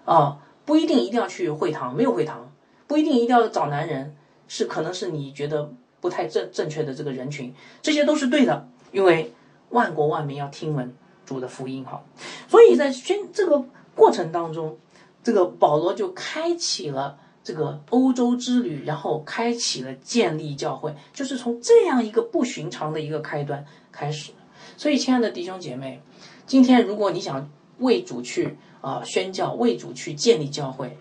[0.06, 2.50] 啊，不一定一定要去会堂，没有会堂，
[2.88, 4.16] 不一定一定要找男人，
[4.48, 9.34] 是可能是你觉得不太正正确的这个人群，这些都是对的，因为。
[9.70, 12.04] 万国万民要听闻主的福音，哈，
[12.48, 13.66] 所以在宣这个
[13.96, 14.78] 过程当中，
[15.24, 24.32] 这个保罗就开启了这个欧洲之旅，然后开启了建立教会，就是从这样一个不寻常的一个开端开始。
[24.78, 26.00] 所以，亲爱的弟兄姐妹，
[26.46, 30.98] 今天如果你想为主去啊宣教，为主去建立教会，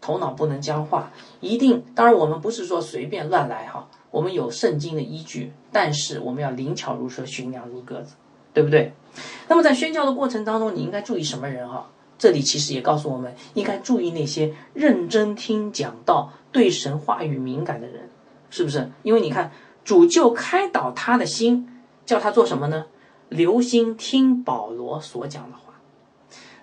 [0.00, 1.84] 头脑不能僵化，一定。
[1.94, 8.14] 当然，我们不是说随便乱来哈，我们有圣经的依据，但是我们要灵巧如蛇，驯良如鸽子，
[8.52, 8.92] 对不对？
[9.48, 11.90] 那么在宣教的过程当中，你应该注意什么人哈？
[12.16, 18.08] 这里其实也告诉我们，应该注意那些认真听讲道、对神话语敏感的人，
[18.50, 18.90] 是不是？
[19.02, 19.52] 因为你看，
[19.84, 22.86] 主就开导他的心，叫他做什么呢？
[23.28, 25.73] 留心听保罗所讲的话。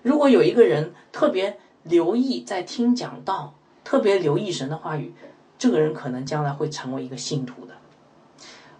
[0.02, 5.14] 如果有一个人特别留意在听讲道，特别留意神的话语，
[5.58, 7.74] 这个人可能将来会成为一个信徒的。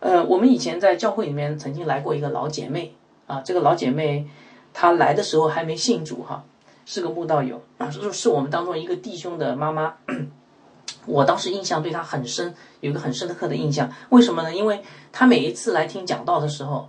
[0.01, 2.95] 呃，我们以前在教会里面曾经来过一个老姐妹
[3.27, 4.29] 啊，这个老姐妹
[4.75, 6.45] 她来的时候还没信主哈。
[6.85, 9.95] 是个慕道友啊，是是我们当中一个弟兄的妈妈。
[11.07, 13.89] 我当时印象对他很深，有一个很深刻的印象。
[14.11, 14.53] 为什么呢？
[14.53, 14.83] 因为
[15.13, 16.89] 他每一次来听讲道的时候，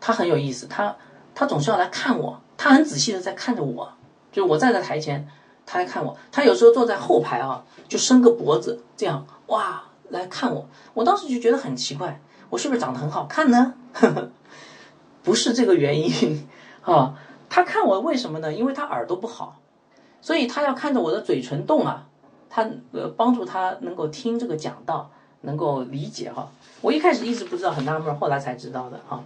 [0.00, 0.66] 他很有意思。
[0.66, 0.96] 他
[1.36, 3.92] 他总是要来看我，他很仔细的在看着我。
[4.30, 5.28] 就是我站在台前，
[5.66, 6.16] 他来看我。
[6.30, 10.66] 他有时候坐在后排啊，就伸个脖子这样哇来看我。
[10.94, 12.20] 我当时就觉得很奇怪，
[12.50, 13.74] 我是不是长得很好看呢？
[15.24, 16.48] 不是这个原因
[16.82, 17.18] 啊。
[17.50, 18.52] 他看我为什么呢？
[18.52, 19.60] 因为他耳朵不好，
[20.20, 22.06] 所以他要看着我的嘴唇动啊，
[22.48, 25.10] 他呃帮助他能够听这个讲道，
[25.42, 26.48] 能够理解哈。
[26.80, 29.22] 我一开始一直不知道，很纳闷，后来才知道的哈。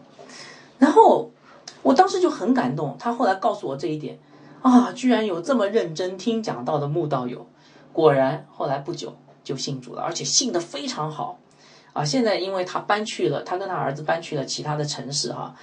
[0.79, 1.31] 然后
[1.87, 4.19] 我当时就很感动，他后来告诉我这一点
[4.61, 7.47] 啊，居然有这么认真听讲道的慕道友，
[7.93, 11.39] 果然后来不久就信主了，而且信的非常好
[11.93, 12.05] 啊。
[12.05, 15.55] 现在因为他搬去了，他跟他儿子搬去了其他的城市哈，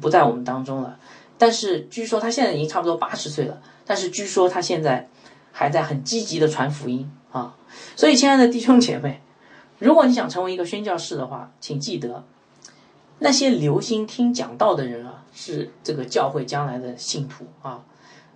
[0.00, 0.96] 不在我们当中了。
[1.36, 5.08] 但是据说他现在已经差不多八十岁了，但是据说他现在
[5.50, 7.56] 还在很积极的传福音啊！
[7.96, 9.20] 所以，亲爱的弟兄姐妹，
[9.80, 12.22] 如果你想成为一个宣教士的话，请记得，
[13.22, 17.82] 那些留心听讲道的人啊，是这个教会将来的信徒啊。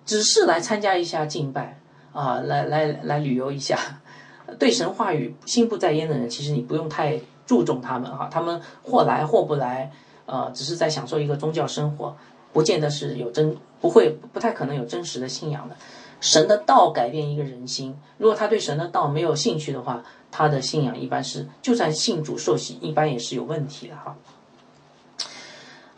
[0.05, 1.81] 只是来参加一下敬拜
[2.13, 3.77] 啊，来来来旅游一下，
[4.59, 9.91] 对神话语心不在焉的人，其实你不用太注重他们哈，他们或来或不来，
[10.27, 12.17] 呃，只是在享受一个宗教生活。
[12.53, 15.77] 不见得是有真，不会不太可能有真实的信仰的。
[16.21, 24.17] 神的道改变一个人心，如果他对神的道没有兴趣的话，他的信仰一般是，就算信主受洗，一般也是有问题的哈。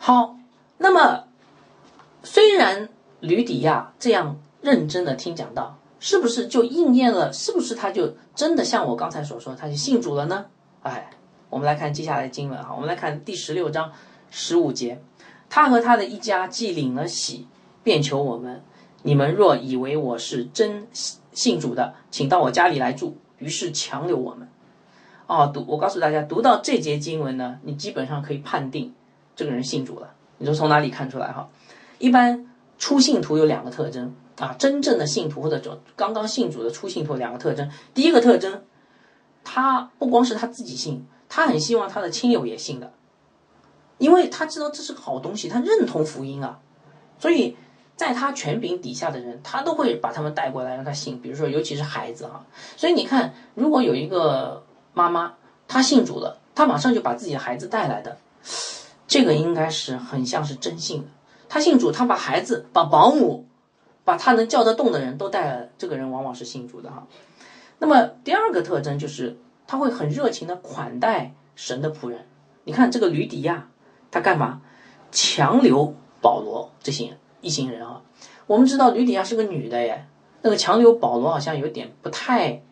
[0.01, 0.37] 好，
[0.77, 1.25] 那么
[2.23, 2.87] 虽然
[3.19, 7.33] 吕底亚这样认真的听讲道，是不是就应验了？
[7.33, 10.45] 是不是他就真的像我刚才所说，他就信主了呢？
[10.83, 11.09] 哎，
[11.49, 13.91] 我们来看接下来经文哈，我们来看第十六章
[14.31, 15.01] 十五节。
[15.49, 17.45] 他和他的一家既领了喜，
[17.83, 18.63] 便求我们：
[19.03, 20.87] 你们若以为我是真
[21.33, 23.17] 信主的，请到我家里来住。
[23.37, 24.47] 于是强留我们。
[25.27, 28.93] 哦，读我告诉大家，读到这节经文呢，你基本上可以判定
[29.39, 30.13] 这个人信主了。
[30.37, 31.31] 你说从哪里看出来？
[31.31, 31.47] 哈，
[31.97, 32.45] 一般
[32.77, 37.71] 初信徒有两个特征啊，真正的信徒或者就刚刚信主的初信徒两个特征。
[37.93, 38.65] 第一个特征，
[39.45, 42.91] 他不光是他自己信，他很希望他的亲友也信的。
[43.97, 46.59] 因为他知道这是个好东西，他认同福音啊，
[47.17, 47.55] 所以
[47.95, 51.21] 在他权柄底下的人，他都会把他们带过来让他信。
[51.21, 58.17] 比如说，尤其是孩子啊，所以你看，如果有一个妈妈她信主了，她马上就把自己的孩子带来的，
[59.09, 61.09] 这个应该是很像是真信的。
[61.49, 63.45] 他信主，他把孩子、把保姆、
[64.05, 67.05] 把他能叫得动的人都带了，这个人往往是信主的哈。
[67.79, 72.25] 那么第二个特征就是他会很热情的款待神的仆人。
[72.63, 73.67] 你看这个吕底亚。
[74.11, 74.61] 他干嘛？
[75.11, 78.01] 强留保罗这些一行人啊？
[78.47, 80.07] 我们知道吕底亚是个女的耶，
[80.41, 82.63] 那个强留保罗好像有点不太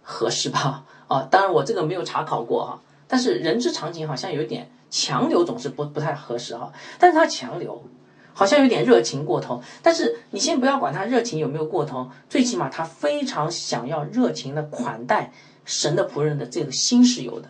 [0.00, 0.86] 合适吧？
[1.06, 6.72] 啊，当然我这个没有查考过哈，但是人之常情好像有点强留总是不不太合适哈。
[6.98, 7.84] 但是他强留，
[8.32, 9.62] 好像有点热情过头。
[9.82, 15.32] 但是你先不要管他热情有没有过头，最起码他非常想要热情的款待
[15.64, 17.48] 神的仆人的这个心是有的。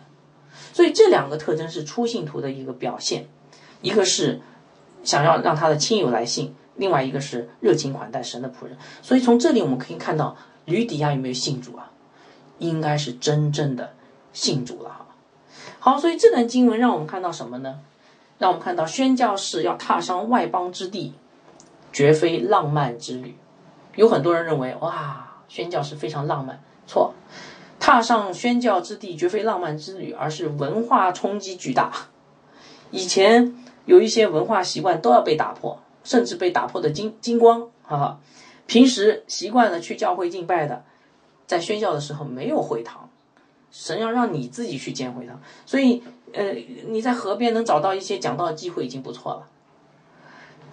[0.73, 3.27] 所以这两个特征是初信徒的一个表现。
[3.81, 4.41] 一个是
[5.03, 8.77] 想要让他的亲友来信，另外一个是热情款待神的仆人。
[9.01, 11.91] 所以从这里我们可以看到，吕底亚有没有信主啊？
[12.59, 13.93] 应该是真正的
[14.33, 15.06] 信主了哈。
[15.87, 17.79] 好，所以这段经文让我们看到什么呢？
[18.39, 21.13] 让我们看到宣教士要踏上外邦之地，
[21.93, 23.37] 绝非浪漫之旅。
[23.95, 26.61] 有很多人认为，哇，宣教是非常浪漫。
[26.85, 27.13] 错，
[27.79, 31.89] 踏上宣教之地绝非浪漫之旅，而是文化冲击巨大。
[32.91, 38.19] 以前有一些文化习惯都要被打破，甚至被打破的精精光，哈哈。
[38.65, 40.83] 平时习惯了去教会敬拜的，
[41.45, 43.06] 在宣教的时候没有会堂，
[43.71, 45.33] 神要让你自己去见会他，
[45.65, 46.03] 所以
[46.33, 46.53] 呃
[46.87, 49.47] 你在河边能找到一些讲道的机会已经不错了。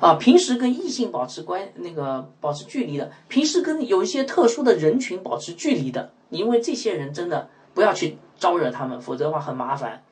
[0.01, 10.03] 啊，平时跟异性保持关那个保持距离的，平时跟有一些特殊的人群保持距离的，你因为这些人真的不要去招惹他们，否则的话很麻烦。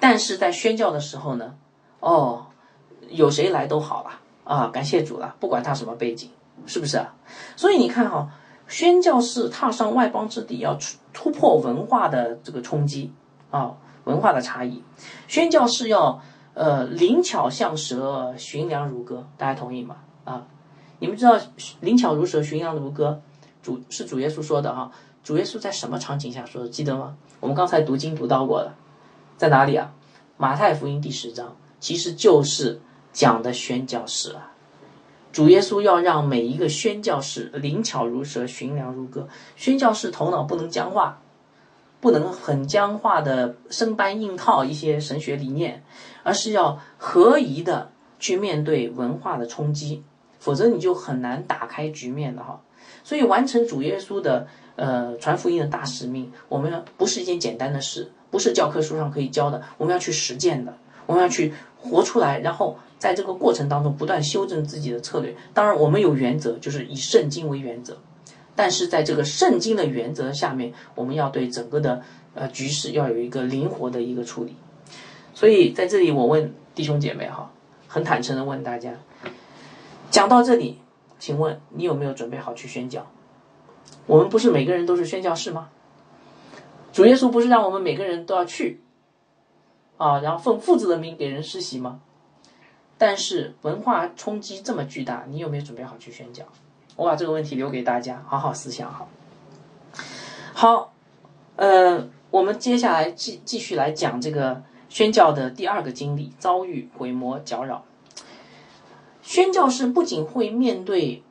[0.00, 1.54] 但是在宣教的时候呢，
[2.00, 2.46] 哦，
[3.10, 6.30] 有谁来都好了啊，感谢主了，不管他什么背景，
[6.66, 7.14] 是不是啊？
[7.56, 8.30] 所以你看哈，
[8.68, 13.12] 宣教士踏上外邦之地，要突突破文化的这个冲击
[13.50, 13.74] 啊，
[14.04, 14.82] 文化的差异，
[15.28, 16.20] 宣教是要。
[16.56, 19.96] 呃，灵巧像蛇，寻良如歌，大家同意吗？
[20.22, 20.46] 啊，
[21.00, 21.36] 你们知道
[21.80, 23.20] 灵巧如蛇，寻良如歌，
[23.60, 24.88] 主是主耶稣说的哈。
[25.24, 26.68] 主耶稣在什么场景下说的？
[26.68, 27.16] 记得吗？
[27.40, 28.76] 我们刚才读经读到过了，
[29.36, 29.92] 在哪里啊？
[30.36, 32.80] 马太福音第十章，其实就是
[33.12, 34.52] 讲的宣教士啊。
[35.34, 39.28] 主耶稣要让每一个宣教士灵巧如蛇，寻良如歌。
[39.56, 41.20] 宣教士头脑不能僵化。
[42.00, 45.82] 不能很僵化的生搬硬套一些神学理念，
[46.22, 50.02] 而是要合宜的去面对文化的冲击，
[50.38, 52.60] 否则你就很难打开局面的哈。
[53.04, 65.36] 所以完成主耶稣的呃传福音的大使命，我们要不是一件简单的事，不是教科书上可以教的，我们要去实践的，我们要去活出来，然后在这个过程当中不断修正自己的策略。
[65.52, 67.98] 当然，我们有原则，就是以圣经为原则。
[68.56, 72.00] 但是在这个圣经的原则下面，我们要对整个的
[72.32, 74.56] 呃局势要有一个灵活的一个处理。
[75.34, 77.52] 所以在这里，我问弟兄姐妹哈，
[77.86, 78.94] 很坦诚的问大家，
[80.10, 80.78] 讲到这里，
[81.18, 83.06] 请问你有没有准备好去宣教？
[84.06, 85.68] 我们不是每个人都是宣教士吗？
[86.90, 88.80] 主耶稣不是让我们每个人都要去
[89.98, 92.00] 啊，然后奉父子的名给人施洗吗？
[92.96, 96.42] 但是文化冲击这么巨大，你有没有准备好去宣教？
[96.96, 99.08] 我把这个问题留给大家，好好思想好。
[100.52, 100.92] 好，
[101.56, 107.84] 呃，我们接下来继继续来讲这个宣教的第二个经历，遭遇鬼魔搅扰。
[109.22, 111.22] 宣教士不仅会面对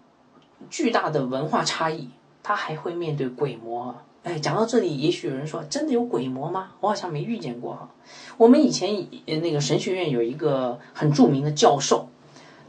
[0.70, 2.10] 巨大的文化差异，
[2.42, 3.96] 他还会面对鬼魔。
[4.24, 6.72] 哎，讲到这里，也许有人说，真的有鬼魔吗？
[6.80, 7.90] 我好像没遇见过哈。
[8.38, 12.10] 我们以前那个神学院有一个很著名的教授。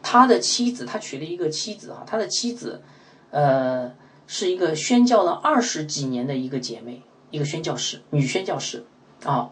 [0.06, 2.82] 他的妻子，他娶了一个妻子哈，他的妻子，
[3.30, 3.90] 呃，
[4.26, 8.84] 是一个宣教了二十几年的一个姐妹，一个宣教师，女宣教师
[9.24, 9.50] 啊。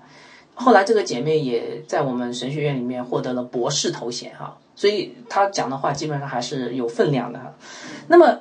[0.55, 7.55] 后来这个姐妹也在我们神学院里面获得了博士头衔哈，所以她讲的话基本上还是有分量的哈。
[8.09, 8.41] 那么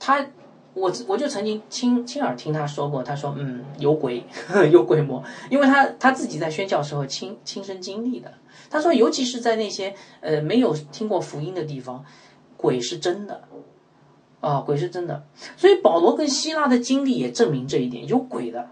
[0.00, 0.26] 她，
[0.74, 8.32] 我我就曾经亲亲耳听他说过，他说嗯有鬼呵 有鬼魔，因为他他自己在宣教时候亲亲身经历的。
[8.70, 12.02] 他说，尤其是在那些呃没有听过福音的地方，
[12.56, 13.42] 鬼是真的，
[14.40, 15.24] 啊，鬼是真的。
[15.58, 18.70] 所以保罗跟希腊的经历也证明这一点，有鬼的。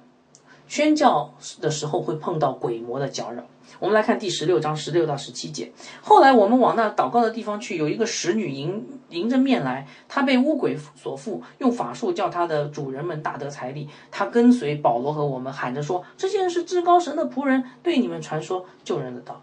[0.71, 3.43] 宣教的时候会碰到鬼魔的搅扰。
[3.81, 5.73] 我们来看第十六章十六到十七节。
[6.01, 13.89] 后来我们往那祷告的地方去，有一个使女迎迎着面来，她被巫鬼所附，用法术叫她的主人们大得财力。
[14.13, 19.43] 她跟随保罗和我们，喊着说：“这些人是至高神的仆人，对你们传说救人的道。”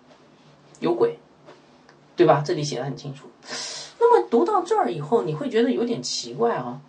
[0.80, 1.20] 有鬼，
[2.16, 2.42] 对吧？
[2.46, 3.28] 这里写的很清楚。
[4.00, 6.80] 那么读到这儿以后，你会觉得有点奇怪啊？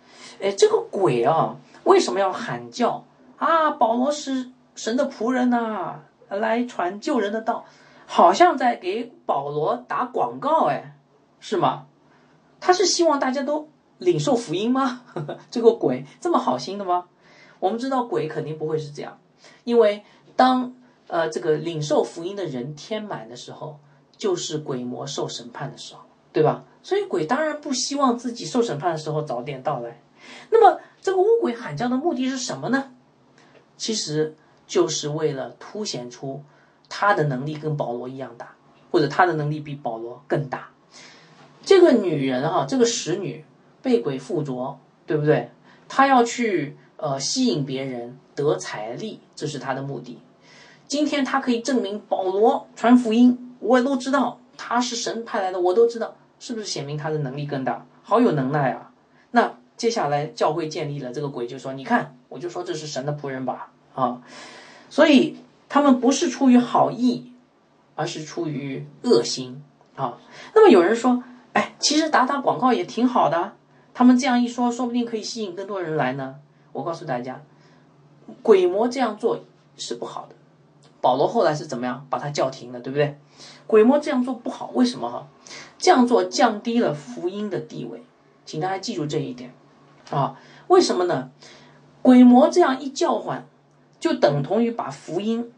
[0.41, 3.03] 哎，这个鬼啊，为什么要喊叫
[3.39, 3.71] 啊？
[3.71, 7.65] 保罗是神的仆人呐，来传救人的道，
[8.05, 10.95] 好像在给保罗打广告，哎，
[11.39, 11.87] 是吗？
[12.59, 15.01] 他是希望大家都领受福音吗？
[15.49, 17.05] 这个鬼这么好心的吗？
[17.59, 19.17] 我们知道鬼肯定不会是这样，
[19.63, 20.03] 因为
[20.35, 20.75] 当。
[21.11, 23.79] 呃，这个领受福音的人填满的时候，
[24.15, 26.65] 就是鬼魔受审判的时候，对吧？
[26.83, 30.03] 所以鬼当然不希望自己受审判的时候早点到来。
[30.51, 32.91] 那么，这个乌鬼喊叫的目的是什么呢？
[33.79, 34.35] 其实
[34.67, 36.43] 就是为了凸显出
[36.87, 38.53] 他的能力跟保罗一样大，
[38.91, 40.69] 或者他的能力比保罗更大。
[41.63, 43.45] 这个女人哈，这个使女
[43.81, 44.77] 被鬼附着，
[45.07, 45.49] 对不对？
[45.87, 50.19] 她要去呃吸引别人得财力，这是她的目的。
[50.87, 57.85] 今天她可以证明保罗传福音，我也都知道他是神派来的，我都知道，是不是显明他的能力更大？
[58.03, 58.88] 好有能耐啊！
[59.79, 64.21] 接下来教会建立了，这个鬼就说：“你看，我就说这是神的仆人吧。”啊，
[64.89, 65.37] 所以
[65.69, 67.31] 他们不是出于好意，
[67.95, 69.63] 而是出于恶心
[69.95, 70.17] 啊。
[70.53, 71.23] 那么有人说
[71.53, 73.53] ：“哎，其实打打广告也挺好的。”
[73.95, 76.35] 他们这样一说，说不定可以吸引更多人来呢。
[76.73, 77.41] 我告诉大家，
[78.43, 79.45] 鬼魔这样做
[79.77, 80.35] 是不好的。
[80.99, 83.17] 保罗后来是怎么样把他叫停了，对不对？
[83.65, 85.25] 鬼魔这样做不好，为什么哈？
[85.77, 88.03] 这样做降低了福音的地位，
[88.45, 89.53] 请大家记住这一点
[90.09, 90.39] 啊！
[90.67, 91.29] 为什么呢？
[92.01, 93.45] 鬼魔这样一叫唤，
[93.99, 95.51] 就等同于把福音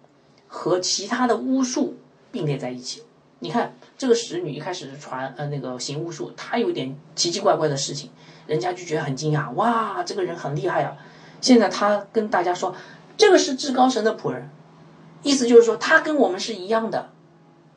[0.48, 1.98] 和其他的巫术
[2.32, 3.04] 并列在一起。
[3.40, 8.10] 你看，这个使女一开始传呃那个行巫术，她有点奇奇怪怪的事情，
[8.48, 10.98] 人家就觉得很惊讶，哇，这个人很厉害啊！
[11.42, 12.76] 现在他跟大家说，
[13.18, 14.50] 这个是至高神的仆人，
[15.24, 17.10] 意思就是说他跟我们是一样的，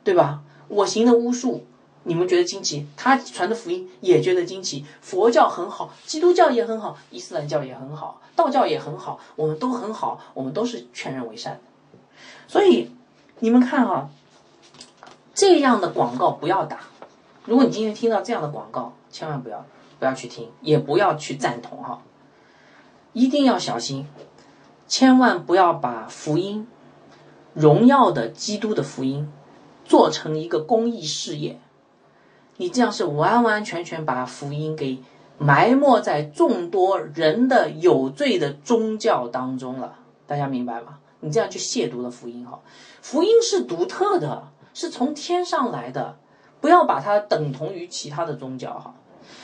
[0.03, 0.43] 对吧？
[0.67, 1.65] 我行的巫术。
[2.07, 4.85] 你们觉得惊奇，他传的福音也觉得惊奇。
[5.01, 11.59] 佛教很好，基督教也很好，伊斯兰教也很好，道教也很好，我们都很好，我们都是劝人为善。
[12.47, 12.91] 所以
[13.39, 14.09] 你们看啊，
[15.33, 16.81] 这样的广告不要打。
[17.45, 19.65] 如果你今天听到这样的广告，千万不要
[19.97, 22.03] 不要去听，也不要去赞同哈，
[23.13, 24.07] 一定要小心，
[24.87, 26.67] 千万不要把福音
[27.55, 29.27] 荣耀的基督的福音
[29.83, 31.59] 做成一个公益事业。
[32.57, 34.99] 你这样是完完全全把福音给
[35.37, 40.99] 埋没在众多人的有罪的宗教当中了，大家明白吗？
[41.19, 42.61] 你这样去亵渎了福音哈。
[43.01, 46.17] 福音是独特的，是从天上来的，
[46.61, 48.95] 不要把它等同于其他的宗教哈。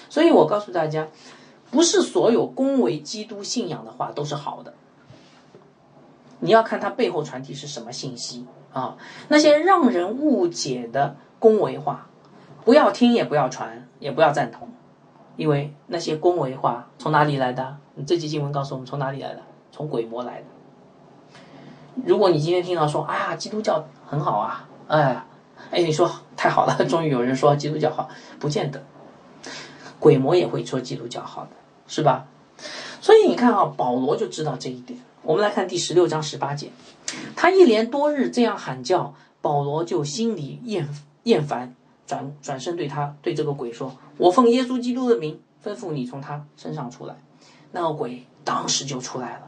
[0.10, 1.10] 所以我告诉大家，
[1.70, 4.74] 不是所有恭维基督信仰的话都是好的，
[6.40, 8.96] 你要看它背后传递是什么信息啊。
[9.28, 12.08] 那些让人误解的恭维话。
[12.64, 14.70] 不要听，也不要传，也不要赞同，
[15.36, 17.78] 因为那些恭维话从哪里来的？
[17.96, 19.42] 你这集经文告诉我们从哪里来的？
[19.72, 20.46] 从鬼魔来的。
[22.06, 25.24] 如果你今天听到说啊，基督教很好啊，哎，
[25.72, 28.08] 哎，你说太好了， 终于有人说基督教好，
[28.40, 28.82] 不见得，
[30.00, 31.50] 鬼魔也会说基督教好的，
[31.88, 32.28] 是吧？
[33.02, 35.00] 所以你看啊，保罗就知道这一点。
[35.24, 36.72] 我们来看第十六章十八节，
[37.36, 40.88] 他一连多日这样喊叫，保罗就心里厌
[41.24, 41.76] 厌烦。
[42.06, 47.16] 转转身对他对这个鬼说：“我奉耶稣基督的名吩咐你从他身上出来。”
[47.74, 49.48] 那个鬼当时就出来了，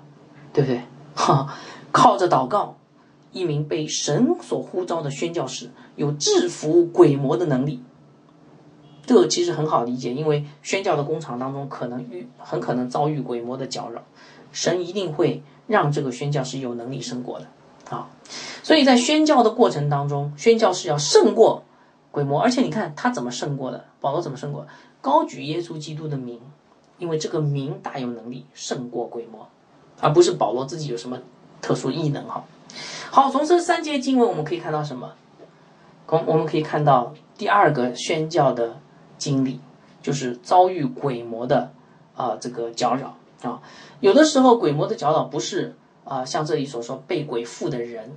[0.54, 0.82] 对不对？
[1.14, 1.54] 哈，
[1.92, 2.78] 靠着祷告，
[3.34, 7.84] 一名被神所呼召的宣教士有制服鬼魔的能力。
[9.06, 14.02] 这个其实很好理解，因为宣教的工厂当中可能遇很可能遭遇鬼魔的搅扰，
[14.54, 17.48] 神一定会让这个宣教士有能力胜过的
[17.90, 18.08] 啊。
[18.64, 21.64] 所以在宣教的过程当中，宣教士要胜过。
[22.14, 23.86] 鬼魔，而且你看他怎么胜过的？
[24.00, 24.68] 保罗怎么胜过？
[25.02, 26.40] 高举耶稣基督的名，
[27.00, 29.50] 因为这个名大有能力胜过鬼魔，
[30.00, 31.18] 而不是保罗自己有什么
[31.60, 32.46] 特殊异能哈。
[33.10, 35.14] 好，从这三节经文我们可以看到什么？
[36.06, 38.78] 我我们可以看到第二个宣教的
[39.18, 39.60] 经历，
[40.04, 41.72] 就是遭遇鬼魔的
[42.16, 43.60] 啊这个搅扰啊。
[44.02, 48.12] 有的时候鬼魔的搅扰不是啊像这里所说被鬼附的人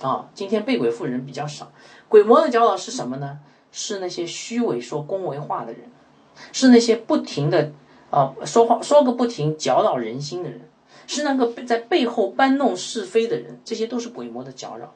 [0.00, 1.70] 啊，今天被鬼附人比较少。
[2.08, 3.40] 鬼魔的搅扰是什么呢？
[3.70, 5.82] 是那些虚伪说恭维话的人，
[6.52, 7.72] 是那些不停的
[8.10, 10.60] 啊说话说个不停搅扰人心的人，
[11.06, 14.92] 是那个在背后搬弄是非的人，这些都是鬼魔的搅扰。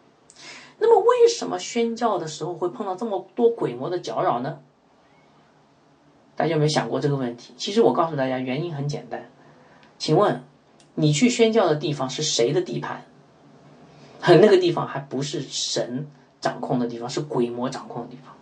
[0.78, 4.58] 那么为什么宣教的时候会碰到这么多鬼魔的搅扰呢？
[6.36, 7.54] 大家有没有想过这个问题？
[7.56, 9.30] 其实我告诉大家，原因很简单。
[9.96, 10.42] 请问
[10.96, 13.06] 你去宣教的地方是谁的地盘？
[14.34, 16.06] 那个地方还不是神。
[16.38, 18.32] 掌控的地方是鬼魔掌控的地方，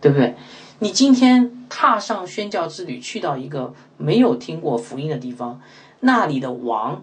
[0.00, 0.34] 对不对？
[0.80, 5.62] 你今天踏上宣教之旅，去到一个没有听过福音的地方，
[6.00, 7.02] 那里的王，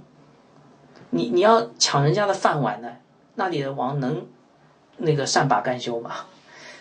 [1.10, 2.92] 你你要抢人家的饭碗呢？
[3.36, 4.28] 那里的王能
[4.98, 6.12] 那个善罢甘休吗？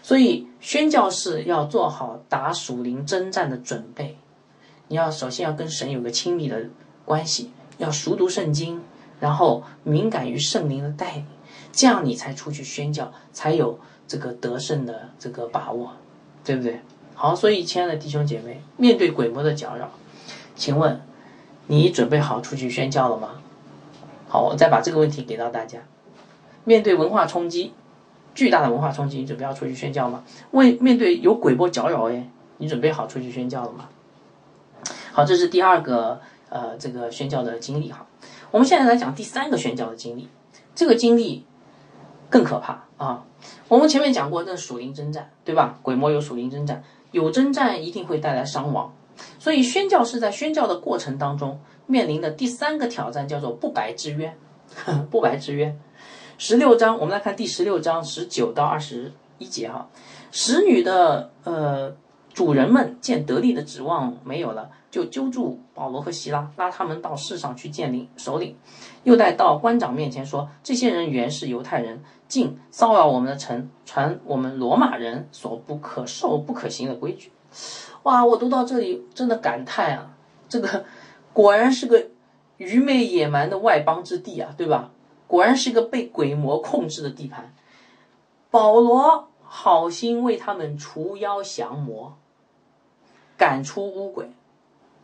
[0.03, 4.18] 所以宣教士要做好打属灵征战的准备。
[4.88, 6.64] 你要首先要跟神有个亲密的
[7.07, 8.82] 关系，要熟读圣经，
[9.20, 11.24] 然后敏感于圣灵的带领。
[11.72, 15.92] 这样你才出去宣教，才有这个得胜的这个把握，
[16.44, 16.80] 对不对？
[17.14, 19.90] 好，所以亲爱的弟兄姐妹，面对鬼魔的搅扰，
[20.54, 21.00] 请问
[21.68, 23.36] 你准备好出去宣教了吗？
[24.28, 25.78] 好，我再把这个问题给到大家：
[26.64, 27.72] 面对文化冲击，
[28.34, 30.24] 巨大的文化冲击，你准备要出去宣教吗？
[30.50, 33.88] 为面对有鬼魔搅扰，哎，你准备好出去宣教了吗？
[35.12, 36.20] 好，这是第二个
[36.50, 38.06] 呃这个宣教的经历哈。
[38.50, 40.28] 我们现在来讲第三个宣教的经历，
[40.74, 41.46] 这个经历。
[42.32, 43.22] 更可怕啊！
[43.68, 45.78] 我们前面讲过，这属灵征战，对吧？
[45.82, 48.90] 鬼魔有属灵征战，有征战一定会带来伤亡。
[49.38, 54.34] 所以宣教是在宣教的过程当中面临的第三个挑战，叫做不白之冤。
[55.10, 55.78] 不白之冤，
[56.38, 59.86] 十六章，我们来看第十六章十九到二十一节哈。
[60.30, 61.94] 使女的呃
[62.32, 64.70] 主人们见得力的指望没有了。
[64.92, 68.54] 就揪住保罗和希拉，拉他们到市上去见领首领，
[69.04, 72.02] 又带到官长面前说：这些人原是犹太人，
[72.32, 77.30] 竟骚扰我们的城，传我们罗马人所不可受、不可行的规矩。
[78.04, 78.24] 哇！
[78.24, 80.16] 我读到这里，真的感叹啊，
[80.48, 80.86] 这个
[81.34, 82.06] 果然是个
[82.56, 84.92] 愚昧野蛮的外邦之地啊，对吧？
[85.26, 87.54] 果然是一个被鬼魔控制的地盘。
[88.50, 92.16] 保罗好心为他们除妖降魔，
[93.36, 94.32] 赶出乌鬼，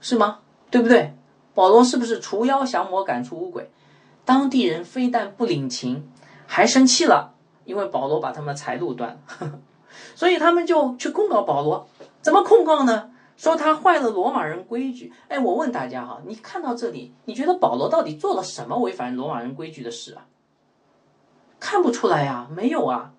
[0.00, 0.38] 是吗？
[0.70, 1.12] 对不对？
[1.54, 3.70] 保罗是不是除妖降魔，赶出乌鬼？
[4.24, 6.10] 当地人非但不领情，
[6.50, 7.34] 还生气了，
[7.64, 9.60] 因为保罗把他们财路断了，
[10.16, 11.86] 所以他们就去控告保罗。
[12.22, 13.10] 怎么控告呢？
[13.36, 15.12] 说他坏了罗马人规矩。
[15.28, 20.26] 哎，我问大家哈，你看到这里，你觉得保罗到底做了什么违反罗马人规矩的事啊？
[21.60, 23.12] 看不出来呀，没有啊。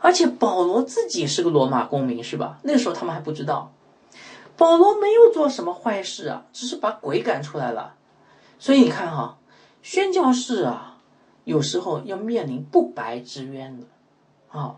[0.00, 2.58] 而且保罗自己是个罗马公民，是吧？
[2.62, 3.72] 那个时候他们还不知道，
[4.56, 7.94] 保罗没有做什么坏事啊，只是把鬼赶出来了。
[8.58, 9.38] 所以你看哈，
[9.82, 10.91] 宣教士啊，
[11.44, 13.86] 有时候要面临不白之冤的，
[14.48, 14.76] 啊。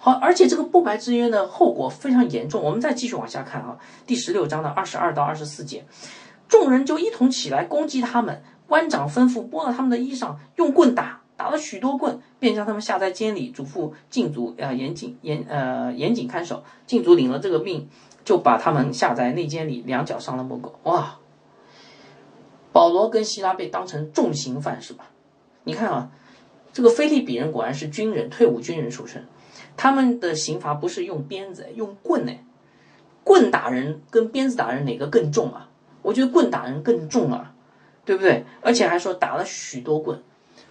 [0.00, 2.62] 好，而且这个不白之冤的后果非常严重。
[2.62, 3.76] 我们再继续往下看啊，
[4.06, 5.84] 第十六章的二十二到二十四节，
[6.46, 8.42] 众人就一同起来攻击他们。
[8.68, 16.62] 官长吩咐剥了他们的衣裳，用棍打，打了许多棍，便将他们下在监里，嘱咐禁足呃严谨严呃严谨看守。
[16.86, 17.88] 禁足领了这个命，
[18.24, 20.78] 就把他们下在内监里，两脚上了木狗。
[20.82, 21.18] 哇，
[22.72, 25.06] 保罗跟希拉被当成重刑犯是吧？
[25.68, 26.10] 你看啊，
[26.72, 29.26] 这个菲利比人果然是军人，退伍军人出身。
[29.76, 32.32] 他们的刑罚不是用鞭子，用棍呢。
[33.22, 35.68] 棍打人跟鞭子打人哪个更重啊？
[36.00, 37.52] 我觉得棍打人更重啊，
[38.06, 38.46] 对不对？
[38.62, 40.22] 而且还说打了许多棍。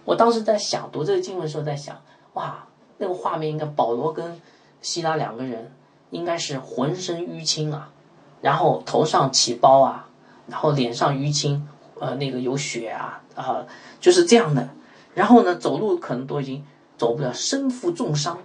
[0.04, 4.40] 我当时在想读这个经文的时候，在想，哇，那个画面应该保罗跟
[4.82, 5.70] 希拉两个人
[6.10, 7.92] 应该是浑身淤青啊，
[8.42, 10.08] 然后头上起包啊，
[10.48, 11.68] 然后脸上淤青，
[12.00, 13.64] 呃，那个有血啊，啊，
[14.00, 14.70] 就是这样的。
[15.14, 16.64] 然后呢，走路可能都已经
[16.96, 18.38] 走不了，身负重伤。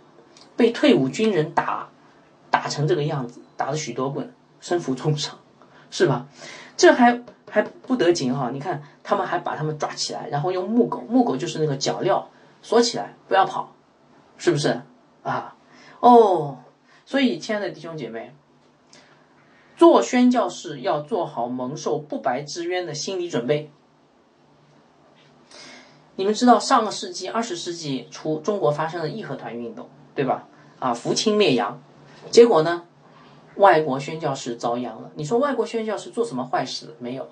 [0.55, 1.89] 被退伍军人打，
[2.51, 5.39] 打成这个样子，打了许多棍，身负重伤，
[5.89, 6.27] 是吧？
[6.77, 8.51] 这还还不得紧哈！
[8.51, 12.25] 你看，他们还把他们抓起来，然后用木狗，木狗就是那个脚镣，
[12.61, 13.73] 锁起来，不要跑，
[14.37, 14.81] 是不是
[15.23, 15.55] 啊？
[15.99, 16.59] 哦，
[17.05, 18.35] 所以，亲爱的弟兄姐妹，
[19.75, 23.71] 做宣教士要做好蒙受不白之冤的心理准备。
[26.15, 29.89] 你们知道，上个世纪二十世纪初，中国发生了义和团运动。
[30.15, 30.47] 对吧？
[30.77, 31.81] 啊，扶清灭洋，
[32.29, 32.83] 结果呢，
[33.55, 35.09] 外国宣教士遭殃了。
[35.15, 37.27] 你说外国宣教士做什么坏事没有？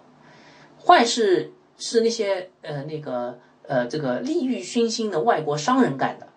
[0.84, 6.28] 坏事是那些呃那个呃这个利欲熏心的外国商人干的，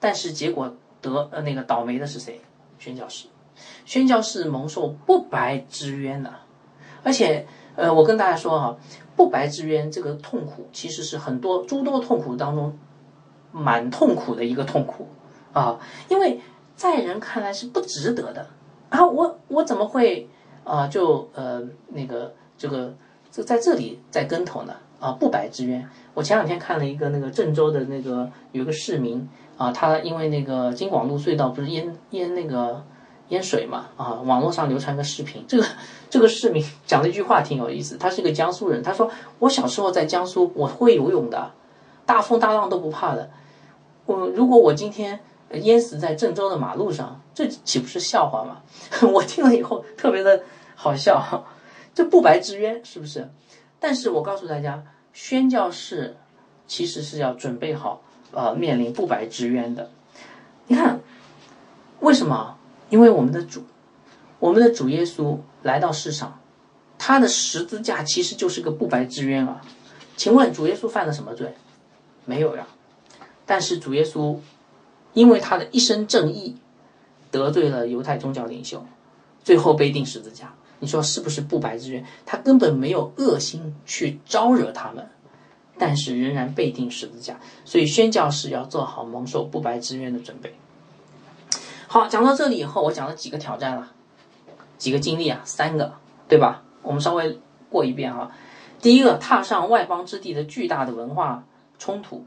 [0.00, 2.40] 但是结果得呃那个倒霉的是谁？
[2.80, 3.28] 宣教士，
[3.84, 6.40] 宣教士蒙受不白之冤呐。
[7.04, 8.76] 而且呃，我跟大家说哈，
[9.18, 12.72] 不白之冤这个痛苦其实是很多诸多痛苦当中
[13.50, 15.08] 蛮痛苦的一个痛苦。
[15.52, 16.40] 啊，因为
[16.76, 18.46] 在人看来是不值得的
[18.90, 20.28] 啊，我我怎么会
[20.62, 22.94] 啊就呃那个这个
[23.32, 25.84] 就在这里栽跟头呢啊不白之冤。
[26.14, 32.84] 我前两天看了一个那个郑州的那个有个市民啊，他因为那个京广路隧道不是淹淹那个
[33.28, 35.66] 淹水嘛啊，网络上流传个视频，这个
[36.10, 41.52] 这个市民讲了一句话挺有意思，他是一个江苏人，他说我小时候在江苏我会游泳的，
[42.04, 43.30] 大风大浪都不怕的，
[44.06, 45.20] 我如果我今天。
[45.62, 48.60] 淹死在郑州的马路上，这岂不是笑话吗？
[49.14, 50.42] 我听了以后特别的
[50.74, 51.42] 好笑，
[51.94, 53.30] 这不白之冤是不是？
[53.80, 56.18] 但是我告诉大家，宣教士
[56.66, 58.02] 其实是要准备好
[58.32, 59.90] 呃面临不白之冤的。
[60.66, 61.00] 你看，
[62.00, 62.57] 为什么？
[62.88, 63.64] 因为我们的主，
[64.38, 66.40] 我们的主耶稣来到世上，
[66.98, 69.60] 他的十字架其实就是个不白之冤啊。
[70.16, 71.54] 请问主耶稣犯了什么罪？
[72.24, 72.66] 没有呀。
[73.46, 74.38] 但是主耶稣。
[75.14, 76.54] 因为他的一身正义
[77.30, 78.84] 得罪了犹太宗教领袖，
[79.42, 80.54] 最后被钉十字架。
[80.78, 82.04] 你说是不是不白之冤？
[82.24, 85.08] 他根本没有恶心去招惹他们，
[85.76, 87.40] 但是仍然被钉十字架。
[87.64, 90.54] 所以宣教士要做好蒙受不白之冤的准备。
[91.88, 93.88] 好，讲到这里以后，我讲了几个挑战了，
[94.76, 95.94] 几个经历啊，三个，
[96.28, 96.62] 对吧？
[96.82, 98.30] 我们稍微过一遍啊。
[98.80, 101.44] 第一个，踏上外邦之地的巨大的文化
[101.78, 102.24] 冲突。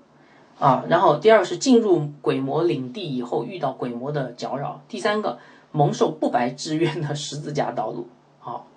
[0.59, 5.39] 啊，然后第二个是进入鬼魔领地以后遇到鬼魔的搅扰，第三个
[5.71, 8.07] 蒙受不白之冤的十字架道路。
[8.39, 8.67] 好，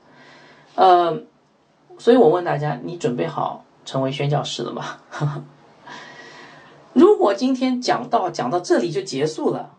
[0.77, 1.23] 呃，
[1.99, 4.99] 所以我问大家，你准备好成为宣教士了吗？
[6.95, 9.74] 如果今天讲到讲到这里就结束了，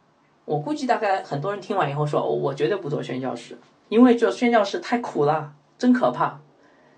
[0.46, 3.58] 我估计大概很多人听完以后说，我绝对不做宣教士，
[3.90, 6.40] 因为做宣教士太苦了，真可怕。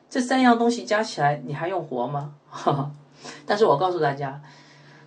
[0.10, 2.36] 这三样东西加起来，你还用活吗？
[2.50, 2.91] 哈 哈
[3.45, 4.41] 但是我告诉大家。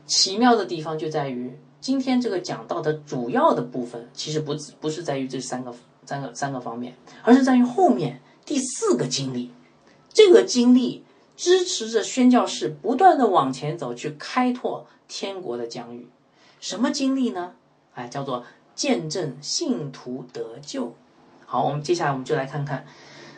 [0.07, 5.73] 奇妙的地方就在于，今天这个讲到的主要的部分，其实不不是在于这三个
[6.05, 9.53] 三个三个方面，而是在于后面第四个经历。
[10.13, 11.05] 这个经历
[11.37, 16.09] 支持着宣教士不断的往前走，去开拓天国的疆域。
[16.59, 17.53] 什么经历呢？
[17.95, 20.95] 哎，叫做见证信徒得救。
[21.47, 22.85] 好，我们接下来我们就来看看，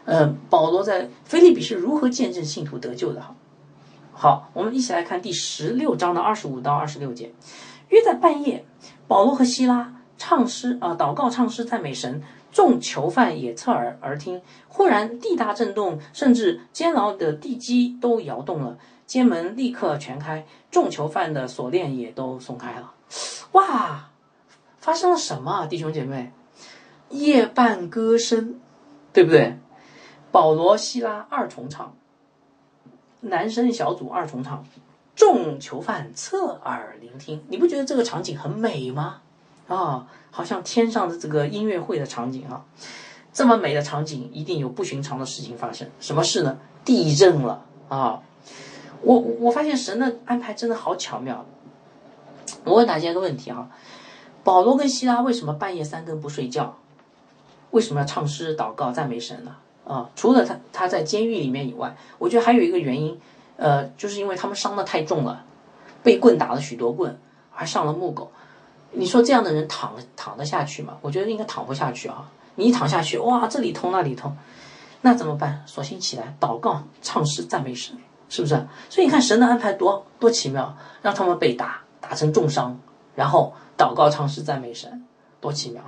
[0.05, 3.21] 呃，保罗在菲利比是如何见证信徒得救的。
[3.21, 3.35] 哈，
[4.13, 7.33] 好，我们一起来看第十六章的二十五到二十六节。
[7.89, 8.65] 约在半夜，
[9.07, 12.23] 保罗和希拉唱诗啊，祷告唱诗赞美神。
[12.53, 18.77] 众囚犯也侧耳而听，忽然地大震动，甚至监牢的地基都摇动了，
[19.07, 22.93] 监门立刻全开，众囚犯的锁链也都松开了。
[23.53, 24.11] 哇，
[24.83, 26.33] 发生了什么啊，弟兄姐妹？
[27.09, 28.57] 夜半歌声，
[29.13, 29.57] 对不对？
[30.33, 31.95] 保罗、希拉二重唱，
[33.21, 34.67] 男生小组二重唱，
[35.15, 39.21] 众囚犯侧耳聆听，你不觉得这个场景很美吗？
[39.69, 42.65] 啊，好像天上的这个音乐会的场景啊，
[43.33, 45.89] 这么美的场景，一定有不寻常的事情发生。
[46.01, 46.59] 什么事呢？
[46.85, 48.21] 地震了啊！
[49.03, 51.47] 我我发现神的安排真的好巧妙。
[52.65, 53.71] 我问大家一个问题哈：
[54.45, 56.77] 保罗跟希拉为什么半夜三更不睡觉？
[57.71, 59.57] 为什么要唱诗祷告赞美神呢？
[59.87, 63.19] 啊，除了他他在监狱里面以外，我觉得还有一个原因，
[63.57, 65.45] 呃，就是因为他们伤的太重了，
[66.03, 67.19] 被棍打了许多棍，
[67.51, 68.31] 还上了木狗。
[68.93, 70.99] 你说这样的人躺躺得下去吗？
[71.01, 72.31] 我觉得应该躺不下去啊！
[72.57, 74.37] 你一躺下去，哇，这里痛那里痛，
[75.01, 75.63] 那怎么办？
[75.67, 77.97] 索性起来祷告、唱诗、赞美神，
[78.29, 78.55] 是不是？
[78.91, 82.79] 所以你看神的安排多多奇妙，让他们被打打成重伤，
[83.15, 85.05] 然后祷告、唱诗、赞美神，
[85.41, 85.83] 多奇妙！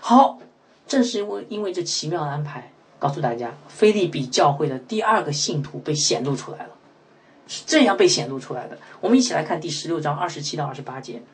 [0.00, 0.38] 好，
[0.86, 2.70] 正是因为因为这奇妙的安排，
[3.00, 6.70] 告诉大家，菲利比教会的第二个信徒被显露出来了，
[7.48, 8.78] 是这样被显露出来的。
[9.00, 11.24] 我们一起来看第十六章二十七到二十八节。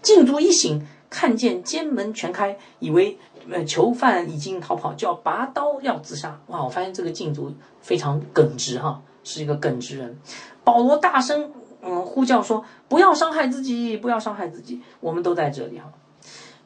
[0.00, 3.18] 禁足一醒，看见监门全开，以为
[3.50, 6.40] 呃囚犯已经逃跑，就要拔刀要自杀。
[6.46, 6.64] 哇！
[6.64, 10.18] 我发现这个禁足非常耿直哈，是一个耿直人。
[10.64, 11.52] 保罗大声
[11.82, 15.92] 嗯呼叫说：“不要伤害自己，不要伤害自己，我们都在这里哈。”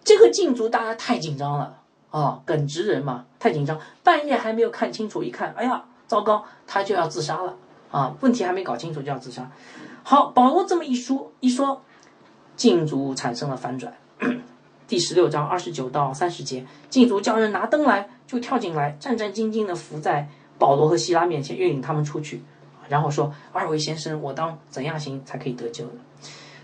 [0.04, 1.78] 这个禁足大家太紧张了
[2.10, 7.56] 啊，耿直人嘛，太紧张，半夜还没有看清楚，一看，哎呀，糟糕，他就要自杀了
[7.90, 8.14] 啊！
[8.20, 9.50] 问题还没搞清楚就要自杀。
[10.04, 11.82] 好，保罗这么一说一说。
[12.56, 13.92] 禁足产生了反转，
[14.88, 22.42] 第十六章二十九到三十节，禁足叫人拿灯来，就跳进来，战战兢兢地伏在保罗和希拉面前，约领他们出去，
[22.88, 25.92] 然后说：“二位先生，我当怎样行才可以得救呢？”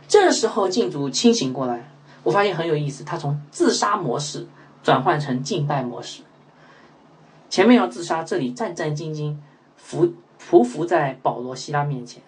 [0.08, 1.88] 这时候禁主清醒过来，
[2.22, 4.46] 我发现很有意思，他从自杀模式
[4.82, 6.22] 转换成敬拜模式。
[7.48, 9.36] 前面要自杀，这里战战兢兢
[9.76, 12.22] 伏匍匐在保罗、希拉面前。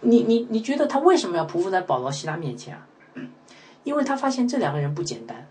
[0.00, 2.86] 你你你觉得他为什么要匍匐在保罗希拉面前啊？
[3.84, 5.48] 因为他发现这两个人不简单，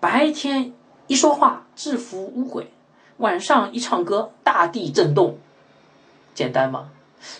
[0.00, 0.72] 白天
[1.06, 2.66] 一说话制服污秽，
[3.16, 5.38] 晚上一唱歌大地震动，
[6.38, 6.88] 简单吗？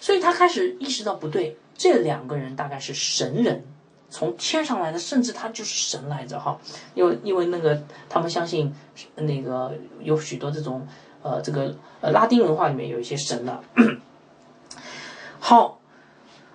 [0.01, 3.65] 所以他开始意识到不对，这两个人大概是神人，
[4.11, 6.59] 从天上来的，甚至他就是神来着哈。
[6.97, 8.75] 因为因为那个他们相信
[9.15, 10.85] 那个有许多这种
[11.23, 13.63] 呃这个呃拉丁文化里面有一些神的，
[15.39, 15.79] 好。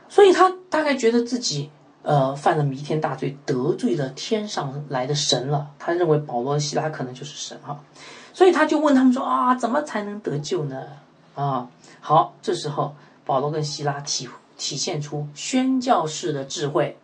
[0.10, 1.72] 所以他大概觉得自己
[2.04, 5.72] 呃犯了弥天大罪，得罪了天上来的神了。
[5.80, 7.80] 他认为保罗、希拉可能就是神哈，
[8.34, 10.84] 所以他就问他们说啊，怎么才能得救呢？
[11.36, 11.70] 啊，
[12.00, 16.98] 好，这时候保罗跟希拉体体现出宣教士的智慧。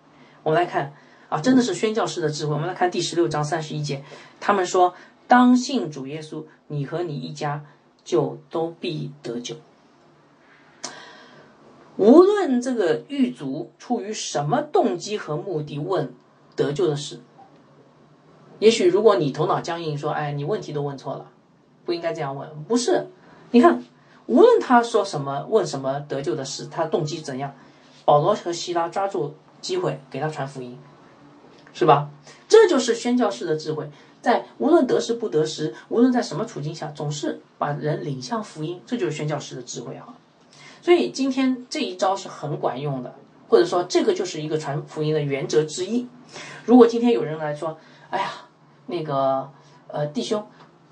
[0.44, 0.94] 我们来看
[1.30, 2.54] 啊，真的是宣教士的智慧。
[2.54, 4.04] 我们来看第十六章三十一节，
[4.40, 4.94] 他们说：
[5.28, 7.66] 当信主耶稣，你和你一家
[8.04, 9.56] 就都必得救。
[11.98, 16.14] 无论这个狱卒出于什么动机和目的问
[16.56, 17.20] 得救的事，
[18.60, 21.30] 也许如果你头脑僵硬，说：“哎，你问题都问错了，
[21.84, 23.08] 不应该这样问。”不是，
[23.52, 23.84] 你看，
[24.30, 27.52] 无论他说什么，问什么得救的事，他动机怎样，
[28.06, 30.78] 保罗和希拉抓住机会给他传福音，
[31.74, 32.12] 是吧？
[32.48, 33.90] 这就是宣教士的智慧，
[34.22, 40.14] 在无论得时不得时，无论在什么处境下，总是把人领向福音，这就是宣教士的智慧啊。
[40.84, 43.16] 所以今天这一招是很管用的，
[43.48, 46.08] 或者说这个就是一个传福音的原则之一。
[46.66, 47.80] 如果今天有人来说
[48.12, 48.30] ：“哎呀，
[48.86, 49.50] 那个
[49.88, 50.46] 呃弟兄，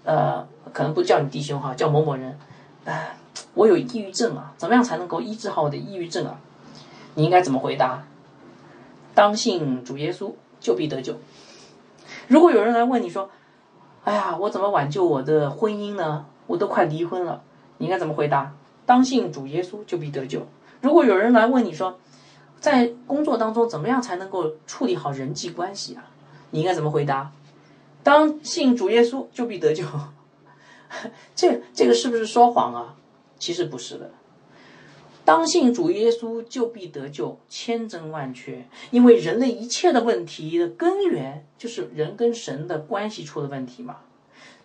[0.03, 2.37] 呃可能不叫你弟兄哈，叫某某人，
[2.85, 3.16] 哎，
[3.57, 6.39] 我有抑郁症啊，怎么样才能够医治好我的抑郁症啊？”
[7.15, 8.03] 你应该怎么回答？
[9.15, 11.15] 当信主耶稣，就必得救。
[12.27, 13.31] 如果有人来问你说
[14.05, 16.27] ：“哎呀，我怎么挽救我的婚姻呢？
[16.45, 17.41] 我都快离婚了。”
[17.79, 18.53] 你应该怎么回答？
[18.85, 20.45] 当信主耶稣就必得救。
[20.81, 21.97] 如果有人来问你说，
[22.59, 26.05] 在工作当中怎么样才能够处理好人际关系啊？
[26.51, 27.31] 你应该怎么回答？
[28.03, 29.83] 当信主耶稣就必得救。
[31.35, 32.95] 这这个是不是说谎啊？
[33.39, 34.11] 其实不是的。
[35.25, 38.65] 当信主耶稣，就必得救，千真万确。
[38.91, 43.97] 因为人类一切的问题的根源，就是人跟神的关系出了问题嘛。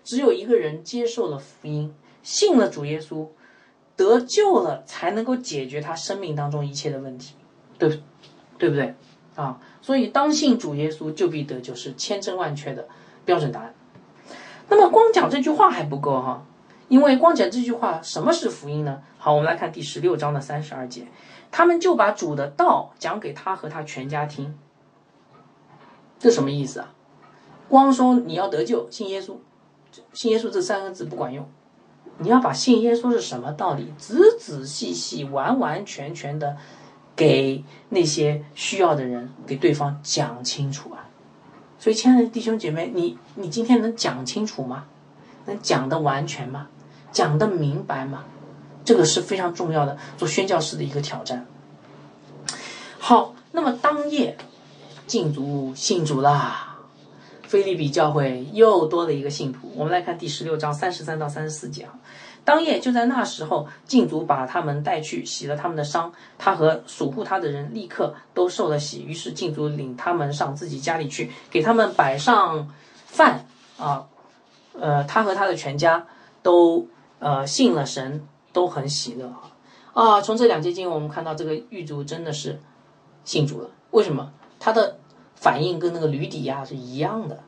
[0.05, 1.93] 只有一个人接受了福音，
[2.23, 3.29] 信了主耶稣，
[3.97, 7.35] 得救了，才能够解决他生命当中一切的问题，
[7.79, 8.01] 对
[8.59, 8.95] 对不对
[9.35, 9.61] 啊？
[9.81, 12.87] 所以，当信主耶稣，就必得救，是千真万确的
[13.25, 13.75] 标准答案。
[14.69, 16.47] 那么，光讲这句话还不够哈。
[16.93, 19.01] 因为光讲这句话，什么是福音呢？
[19.17, 21.07] 好，我们来看第十六章的三十二节，
[21.51, 24.55] 他们就把主的道讲给他和他全家听。
[26.19, 26.93] 这什么意思啊？
[27.67, 29.37] 光说你要得救，信耶稣，
[30.13, 31.49] 信耶稣这三个字不管用，
[32.19, 36.59] 你要把信耶稣是什么道理，仔仔细细、完完全全的
[37.17, 41.09] 给那些需要的人，给对方讲清楚啊。
[41.79, 44.85] 所以，亲爱的弟兄姐妹，你你今天能讲清楚吗？
[45.47, 46.69] 能讲的完全吗？
[47.13, 48.25] 讲的明白吗？
[48.85, 51.47] 这个是非常重要的，做宣教师的一个挑战。
[52.99, 54.37] 好，那么当夜
[55.07, 56.79] 禁足信主啦，
[57.47, 59.73] 菲利比教会又多了一个信徒。
[59.77, 61.95] 我们来看第十六章三十三到三十四节啊。
[62.45, 69.05] 当夜就在那时候，禁足把他们带去洗了他们的伤，他和守护他的人立刻都受了洗。
[69.05, 72.69] 于是禁足领他们上自己家里去，给他们摆上
[73.07, 73.47] 饭
[73.79, 74.07] 啊，
[74.73, 76.05] 呃，他和他的全家
[76.43, 76.89] 都。
[77.23, 79.55] 呃，信了神都很喜乐啊！
[79.95, 82.61] 啊，从这两节经文我们看到，这个狱卒真的是
[83.23, 83.71] 信主了。
[83.93, 84.33] 为什么？
[84.59, 84.99] 他的
[85.37, 87.45] 反应跟那个吕底亚是一样的，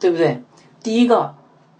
[0.00, 0.42] 对不对？
[0.82, 1.34] 第一个，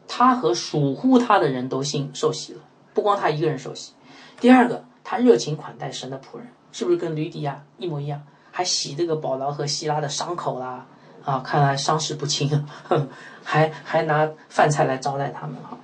[0.06, 2.60] 他和属乎他的人都信受洗了，
[2.92, 3.94] 不光他一个人受洗。
[4.38, 8.22] 第二个，他热情款待神的仆人，是不是跟吕底亚一模一样？
[8.52, 10.86] 还洗这个保劳和希拉的伤口啦！
[11.24, 12.66] 啊，看来伤势不轻，
[13.42, 15.78] 还还拿饭菜来招待他们哈。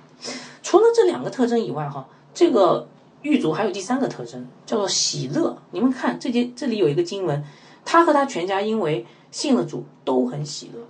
[0.65, 2.87] 除了这两个特征以外，哈，这个
[3.21, 5.55] 狱卒还有第三个特征，叫做喜乐。
[5.69, 7.43] 你们看，这节这里有一个经文，
[7.85, 10.81] 他和他全家因为信了主，都很喜乐。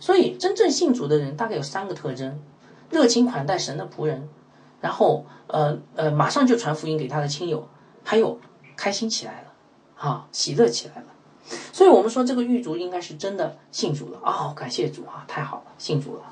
[0.00, 2.40] 所以，真正信主的人大概有三个特征：
[2.90, 4.28] 热情款待神的仆人，
[4.80, 7.68] 然后，呃呃，马上就传福音给他的亲友，
[8.02, 8.40] 还有
[8.76, 9.52] 开心起来了，
[9.98, 11.06] 啊，喜乐起来了。
[11.72, 14.18] 所以我们说，这个狱卒应该是真的信主了。
[14.24, 16.22] 哦，感谢主啊，太好了，信主了。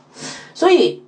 [0.54, 1.04] 所以。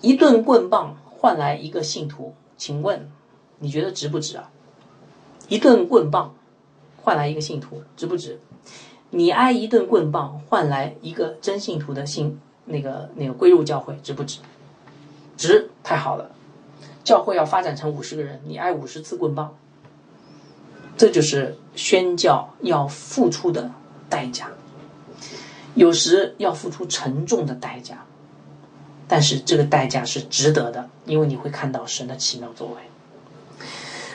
[0.00, 3.10] 一顿棍棒换来一个信徒，请问
[3.58, 4.50] 你觉得值不值啊？
[5.48, 6.34] 一顿棍棒
[6.96, 8.38] 换来一个信徒，值不值？
[9.10, 14.38] 你挨一顿棍棒换来一个真信徒的信，那个那个归入教会，值不值？
[15.36, 16.30] 值，太好了！
[17.02, 19.56] 教会要发展成五十个人，你挨五十次棍棒，
[20.96, 23.70] 这就是宣教要付出的
[24.10, 24.50] 代价，
[25.74, 28.04] 有时要付出沉重的代价。
[29.08, 32.74] 但是这个代价是值得的，因为你会看到神的奇妙作为。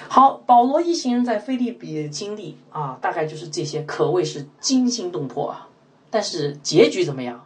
[0.08, 5.68] 好，保罗一行人在菲利比的经历啊，大概就是这些，可谓是惊心动魄啊。
[6.12, 7.44] 但是结局怎么样？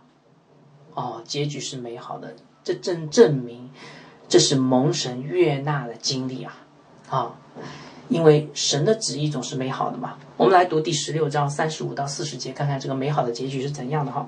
[0.94, 2.36] 哦，结局是美好的，
[2.66, 3.70] 这正证明
[4.28, 6.58] 这是蒙神悦纳的经历啊
[7.10, 7.32] 啊。
[8.10, 10.16] 因为神的旨意总是美好的嘛。
[10.38, 14.28] 我们来读第十六章三十五到四十节，看看这个美好的结局是怎样的哈。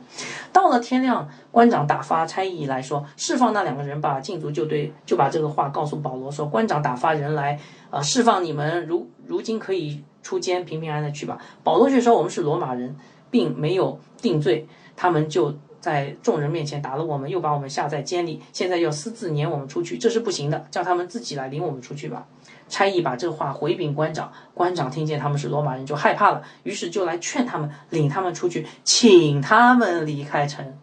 [0.52, 4.20] 到了天亮，官长打发差役来说，释放那两个人吧。
[4.20, 7.60] 禁足就对就把这个话告诉保罗说，官长打发人来，
[7.92, 11.38] 呃，释放你们，如如今可以出监，平平安安的去吧。
[11.64, 12.96] 保罗却说，我们是罗马人，
[13.30, 22.28] 并没有定罪，他们就在众人面前打了我们，又把我们下在监里，现在要私自撵我们出去，这是不行的，叫他们自己来领我们出去吧。
[22.70, 30.78] 差役把这话回禀官长，官长听见他们是罗马人，就害怕了，于是就来劝他们，领他们出去，请他们离开城。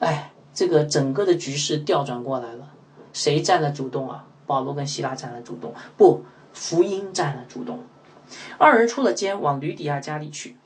[0.00, 2.68] 哎，这个整个的局势调转过来了，
[3.12, 4.26] 谁占了主动啊？
[4.46, 7.80] 保罗跟希拉占了主动，不，福音占了主动。
[8.56, 10.56] 二人出了监，往吕底亚家里去，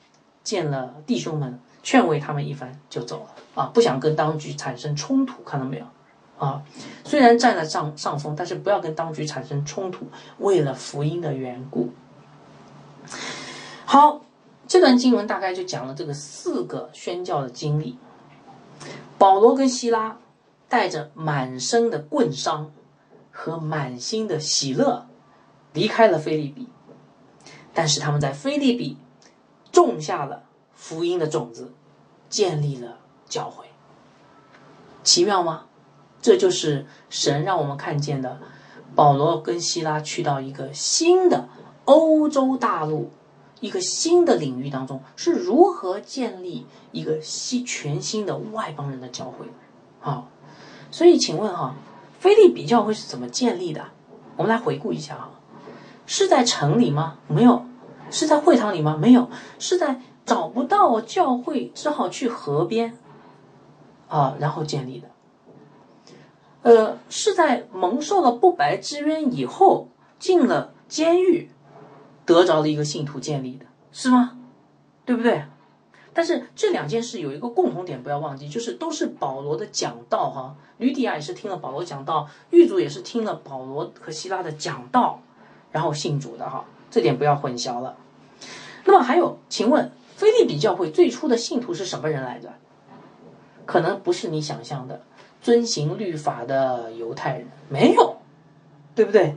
[0.43, 3.63] 见了弟兄们，劝慰他们一番，就走了。
[3.63, 5.87] 啊，不想跟当局产生冲突，看到没有？
[6.43, 6.61] 啊，
[7.05, 10.09] 虽然占了上上风，但是不要跟当局产生冲突。
[10.39, 11.91] 为了福音的缘故，
[13.85, 14.23] 好，
[14.67, 17.97] 这段经文大概就讲了这个四个宣教的经历。
[19.19, 20.19] 保罗跟希拉
[20.69, 22.73] 带着满身的棍伤
[23.31, 25.07] 和满心的喜乐
[25.73, 26.69] 离开了菲利比，
[27.73, 28.97] 但是他们在菲利比
[29.71, 30.43] 种下了
[30.75, 31.73] 福音的种子，
[32.29, 33.67] 建立了教会。
[35.05, 35.67] 奇妙吗？
[36.23, 38.39] 这就是神让我们看见的，
[38.95, 41.49] 保罗跟希拉去到一个新的
[41.85, 43.11] 欧洲大陆，
[43.61, 49.47] 一个新的领域当中，是如何建立一个新全新的外邦人的教会。
[50.01, 50.29] 好，
[50.91, 51.75] 所以请问哈，
[52.21, 53.87] 菲利比教会是怎么建立的？
[54.37, 55.31] 我们来回顾一下啊。
[56.07, 57.19] 是在城里吗？
[57.29, 57.65] 没有，
[58.11, 58.97] 是在会堂里吗？
[59.01, 62.97] 没有，是在找不到教会，只好去河边，
[64.09, 65.09] 啊，然后建立的。
[66.63, 69.89] 呃，是在蒙受了不白之冤以后，
[70.19, 71.51] 进了监狱，
[72.25, 74.39] 得着了一个信徒建立的，是吗？
[75.05, 75.45] 对不对？
[76.15, 80.55] 但是这两件事有一个共同点，不要忘记，就是都是保罗的讲道哈。
[80.79, 85.21] 吕底亚也是听了保罗讲道，狱卒也是听了保罗和希拉的讲道，
[85.71, 86.65] 然后信主的哈。
[86.91, 87.97] 这点不要混淆了。
[88.85, 92.53] 那么还有，请问菲利比教会最初的信徒是什么人来着？
[93.65, 95.01] 可能不是你想象的
[95.43, 98.17] 遵行律法的犹太人，没有，
[98.95, 99.37] 对不对？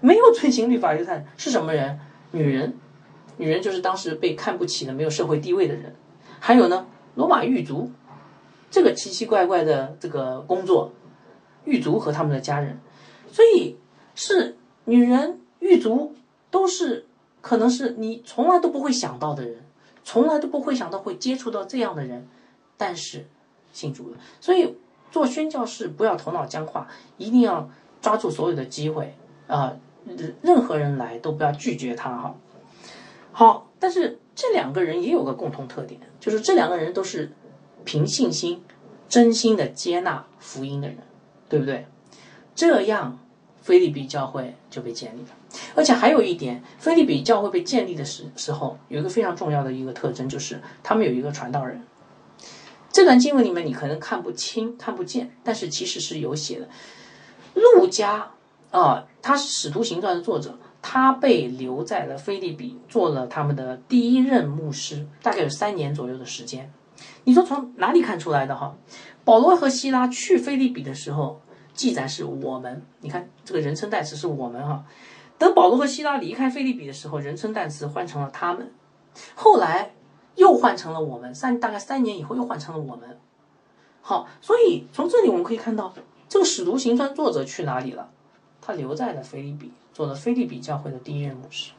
[0.00, 2.00] 没有遵行律法犹太人是什么人？
[2.32, 2.74] 女人，
[3.36, 5.94] 女人就是当时被看不起的、没有社会地位的人。
[6.40, 7.90] 还有呢，罗马狱卒，
[8.70, 10.92] 这个奇奇怪怪的这个工作，
[11.64, 12.80] 狱卒和他们的家人，
[13.30, 13.78] 所以
[14.14, 16.14] 是女人狱卒
[16.50, 17.06] 都是
[17.40, 19.62] 可能是你从来都不会想到的人，
[20.02, 22.26] 从来都不会想到会接触到这样的人，
[22.76, 23.26] 但是
[23.72, 24.18] 信主了。
[24.40, 24.76] 所以
[25.14, 26.88] 做宣教士不要头脑僵化，
[27.18, 27.70] 一定要
[28.02, 29.14] 抓住所有的机会
[29.46, 29.76] 啊，
[30.42, 32.34] 任何人来都不要拒绝他哈。
[33.30, 34.18] 好，但是。
[34.36, 37.30] 这两个人也有个共同特点，就是这两个人都是
[37.84, 38.60] 凭信心、
[39.08, 40.96] 真心的接纳福音的人，
[41.48, 41.86] 对不对？
[42.56, 43.16] 这样，
[43.62, 45.28] 菲利比教会就被建立了。
[45.76, 51.80] 而且还有一点，菲利比教会被建立的时时候，有一个非常重要的一个特征，就是他们有一个传道人。
[52.94, 56.68] 这段经文里面你可能看不清、看不见，但是其实是有写的。
[57.54, 58.30] 路加
[58.70, 60.56] 啊，他是《使徒行传》的作者。
[60.80, 66.70] 他被留在了菲利比，做了他们的第一任牧师，大概有三年左右的时间。
[67.24, 68.76] 你说从哪里看出来的哈？
[69.24, 71.40] 保罗和希拉去菲利比的时候，
[71.72, 72.82] 记载是我们。
[73.00, 74.84] 你看这个人称代词是我们哈。
[75.36, 78.70] 等保罗和希拉离开菲利比的时候，人称代词换成了他们。
[79.34, 79.94] 后来
[80.36, 83.18] 又换成了我们，三大概三年以后又换成了我们。
[84.02, 85.92] 好，所以从这里我们可以看到，
[86.28, 88.10] 这个使徒行传作者去哪里了？
[88.60, 89.72] 他留在了菲利比。
[89.94, 91.70] 做了菲利比教会的第一任牧师，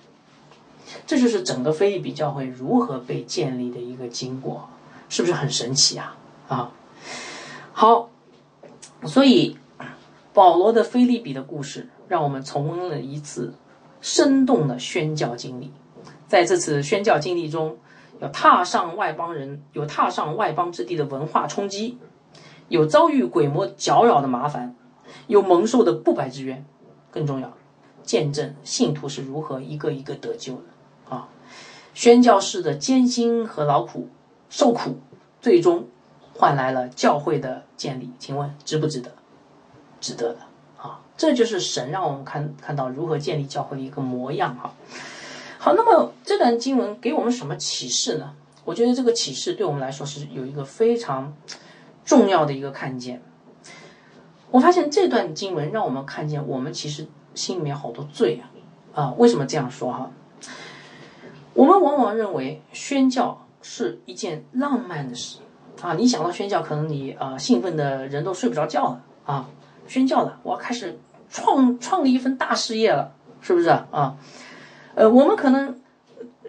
[1.05, 4.69] 这就是整个菲利比教会如何被建立的一个经过，
[5.09, 6.15] 是不是很神奇啊？
[6.47, 6.71] 啊，
[7.73, 8.09] 好，
[9.03, 9.57] 所以
[10.33, 13.53] 保罗的菲利比的故事，让我们重温了一次
[13.99, 15.73] 生动的宣教经历。
[16.29, 17.77] 在这次宣教经历中，
[18.19, 21.97] 要踏上外邦人，有踏上外邦之地的文化冲击，
[22.69, 24.75] 有遭遇鬼魔搅扰的麻烦，
[25.27, 26.65] 有蒙受的不白之冤，
[27.11, 27.53] 更重要。
[28.03, 31.27] 见证信徒是如何一个一个得救的啊！
[31.95, 34.09] 宣教士的艰辛和劳苦、
[34.47, 34.99] 受苦，
[35.41, 35.87] 最终
[36.33, 38.11] 换来了教会的建立。
[38.19, 39.11] 请问值不值得？
[39.99, 40.39] 值得的
[40.77, 41.01] 啊！
[41.17, 44.73] 这就是神让我们看看到如何建立教会的一个模样哈。
[45.65, 48.35] 好，那么这段经文给我们什么启示呢？
[48.65, 51.33] 我觉得这个启示对我们来说是有一个非常
[52.05, 53.19] 重要的一个看见。
[54.51, 57.07] 我发现这段经文让我们看见，我们其实。
[57.33, 58.47] 心里面好多罪啊，
[58.93, 60.09] 啊，为什么这样说哈？
[61.53, 65.39] 我们往往认为宣教是一件浪漫的事
[65.81, 69.49] 啊，你想到宣教，可能你啊兴奋的人都睡不着觉了啊，
[69.85, 70.97] 宣教了，我要开始
[71.29, 74.15] 创创立一份大事业了，是不是啊？
[74.95, 75.79] 呃，我们可能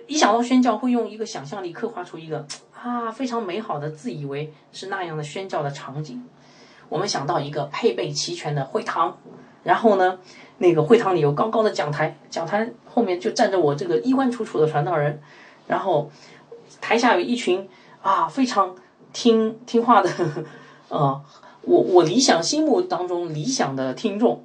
[0.06, 2.46] 一想到宣教，会用一个想象力刻画出一个
[2.80, 6.24] 啊非常美好的，自以为是那样的宣教的场景。
[6.88, 9.18] 我们想到一个配备齐全的会堂，
[9.62, 10.18] 然后呢？
[10.58, 15.20] 那个会堂里有高高的讲台，讲台后面就站着我这个衣冠楚楚的传道人，
[15.66, 16.10] 然后
[16.80, 17.68] 台下有一群
[18.00, 18.74] 啊非常
[19.12, 20.08] 听听话的，
[20.88, 21.20] 啊，
[21.60, 24.42] 我我理想心目当中理想的听众，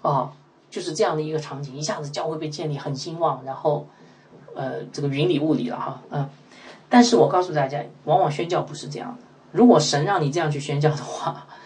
[0.00, 0.32] 啊，
[0.74, 3.86] 就是这样的一个场景，一下子教会被建立很兴旺，然后
[4.56, 6.28] 呃这个云里雾里了哈，嗯，
[6.88, 9.22] 但是我告诉大家，往往宣教不是这样的，
[9.52, 11.46] 如果神让你这样去宣教的话。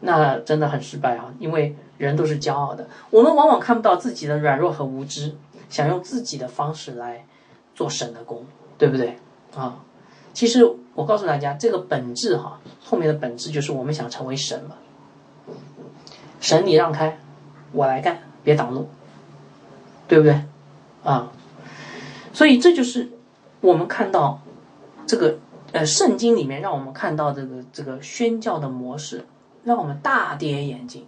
[0.00, 1.32] 那真的很失败啊！
[1.38, 5.34] 因为人都是骄傲的，我们往往看不到自己的软弱和无知，
[5.70, 7.24] 想用自己的方式来
[7.74, 8.44] 做神的功，
[8.76, 9.16] 对不对
[9.54, 9.78] 啊？
[10.34, 14.76] 其实我告诉大家，这个本质哈，后面的本质就是我们想成为神嘛。
[16.40, 17.18] 神，你让开，
[17.72, 18.88] 我来干，别挡路，
[20.06, 20.40] 对不对
[21.02, 21.30] 啊？
[22.32, 23.10] 所以这就是
[23.60, 24.40] 我们看到
[25.06, 25.38] 这个
[25.72, 29.26] 呃圣经里面让我们看到这个这个宣教的模式。
[29.66, 31.04] 让我们大跌眼镜，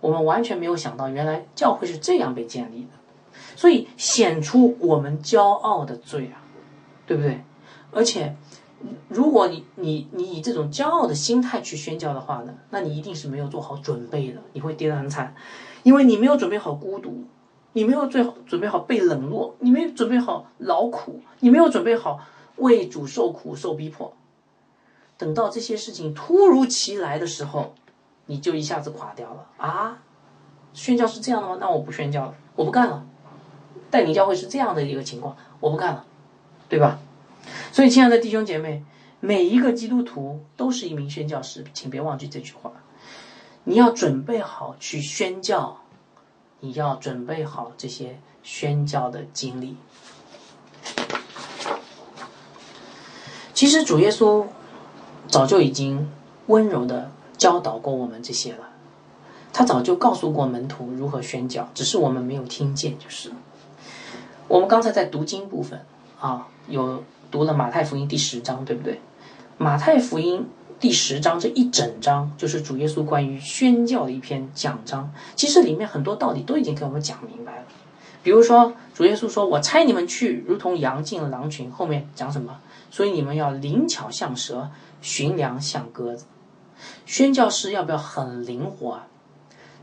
[0.00, 2.90] 我们完全没有想到，原来教会是这样被建立的，
[3.56, 6.38] 所以显出我们骄傲的罪啊，
[7.08, 7.42] 对不对？
[7.90, 8.36] 而且，
[9.08, 15.34] 如果你你你以这种骄傲的心态去宣教的话呢，那你一定是没有做好准备的，你会跌得很惨，
[15.82, 17.24] 因为你没有准备好孤独，
[17.72, 22.20] 你没有最好准备好被冷落，你没有准备好劳苦，你没有准备好
[22.56, 24.12] 为主受苦受逼迫。
[25.16, 27.74] 等到这些事情突如其来的时候，
[28.26, 29.98] 你就一下子垮掉了啊！
[30.72, 31.58] 宣教是这样的吗？
[31.60, 33.04] 那我不宣教了，我不干了。
[33.90, 36.04] 带领教会是这样的一个情况，我不干了，
[36.68, 36.98] 对吧？
[37.72, 38.84] 所以，亲爱的弟兄姐妹，
[39.18, 42.72] 每一个基督徒都是一名宣教师，请别忘记这句话。
[43.64, 45.76] 你要准备好去宣教，
[46.60, 49.76] 你要准备好这些宣教的经历。
[53.54, 54.46] 其实，主耶稣。
[55.28, 56.10] 早就已经
[56.46, 57.08] 温柔的
[57.38, 58.70] 教导过我们这些了，
[59.52, 63.30] 他早就告诉过门徒如何宣教，只是我们没有听见，就是。
[64.48, 65.86] 我们刚才在读经部分
[66.18, 69.00] 啊，有读了马太福音第十章，对不对？
[69.56, 70.48] 马太福音
[70.80, 77.64] 第十章这一整章就是主耶稣关于宣教的一篇讲章，其实里面很多道理都已经给我们讲明白了。
[78.22, 82.58] 比如说，主耶稣说：“我差你们去，如同羊进了狼群。”后面讲什么？
[82.90, 84.70] 所以你们要灵巧像蛇。
[85.02, 86.26] 寻良像鸽子，
[87.06, 89.06] 宣教士要不要很灵活啊？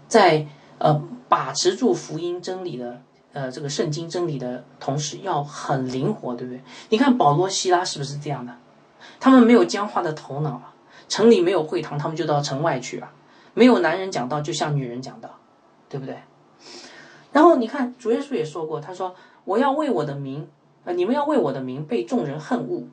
[0.07, 0.45] 在
[0.77, 3.01] 呃把持住福音真理的
[3.33, 6.61] 呃这个圣经真理的同时，要很灵活，对不对？
[6.89, 8.53] 你看保罗、希拉是不是这样的？
[9.19, 10.75] 他们没有僵化的头脑啊，
[11.07, 13.11] 城里没有会堂，他们就到城外去啊。
[13.53, 15.29] 没有男人讲道，就像女人讲道，
[15.89, 16.17] 对不对？
[17.31, 20.47] 然后你看主耶稣也说过，他说：“我要为我的名，
[20.85, 22.83] 呃，你们要为我的名被众人恨恶。”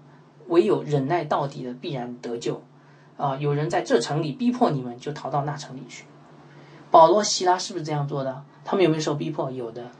[0.48, 2.62] 唯有忍耐到底的，必然得救。
[3.16, 6.04] 啊，有人在这城里逼迫你们，就逃到那城里去。
[6.90, 8.44] 保罗、希拉是不是这样做的？
[8.62, 9.50] 他们有没有受逼迫？
[9.50, 9.90] 有的。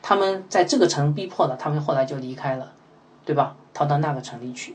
[0.00, 2.72] 他们在这个城逼迫了，他们后来就离开了，
[3.26, 3.56] 对吧？
[3.74, 4.74] 逃到那个城里去，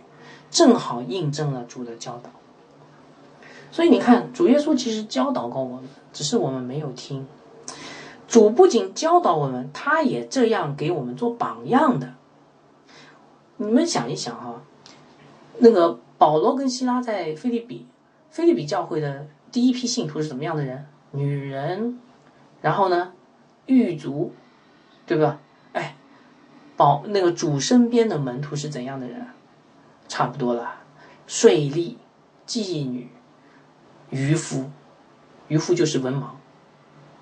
[0.51, 2.29] 正好印证了主的教导。
[3.71, 7.25] 所以你看，主耶稣其实教导过我们，只是我们没有听。
[8.27, 12.13] 主不仅教导我们，他也这样给我们做榜样的。
[13.57, 14.61] 你们想一想哈。
[15.59, 17.85] 那个保罗跟希拉在菲利比，
[18.29, 20.85] 菲利比教会的第一批信徒是什么样的人？
[21.11, 21.97] 女人，
[22.61, 23.13] 然后呢，
[23.65, 24.31] 狱卒，
[25.05, 25.39] 对吧？
[25.71, 25.95] 哎，
[26.75, 29.27] 保那个主身边的门徒是怎样的人？
[30.09, 30.75] 差不多了，
[31.25, 31.95] 税吏、
[32.45, 33.09] 妓女、
[34.09, 34.69] 渔夫，
[35.47, 36.27] 渔夫就是文盲，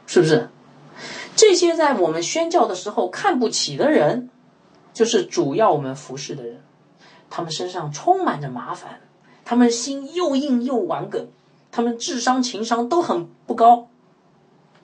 [0.06, 0.50] 是不是？
[1.36, 4.30] 这些在我们宣教的时候看不起的人，
[4.94, 6.62] 就是主要我们服侍的人。
[7.30, 9.02] 他们身上充满着麻烦，
[9.44, 11.30] 他们心又硬又顽梗，
[11.72, 13.88] 他们智商情商都很不高，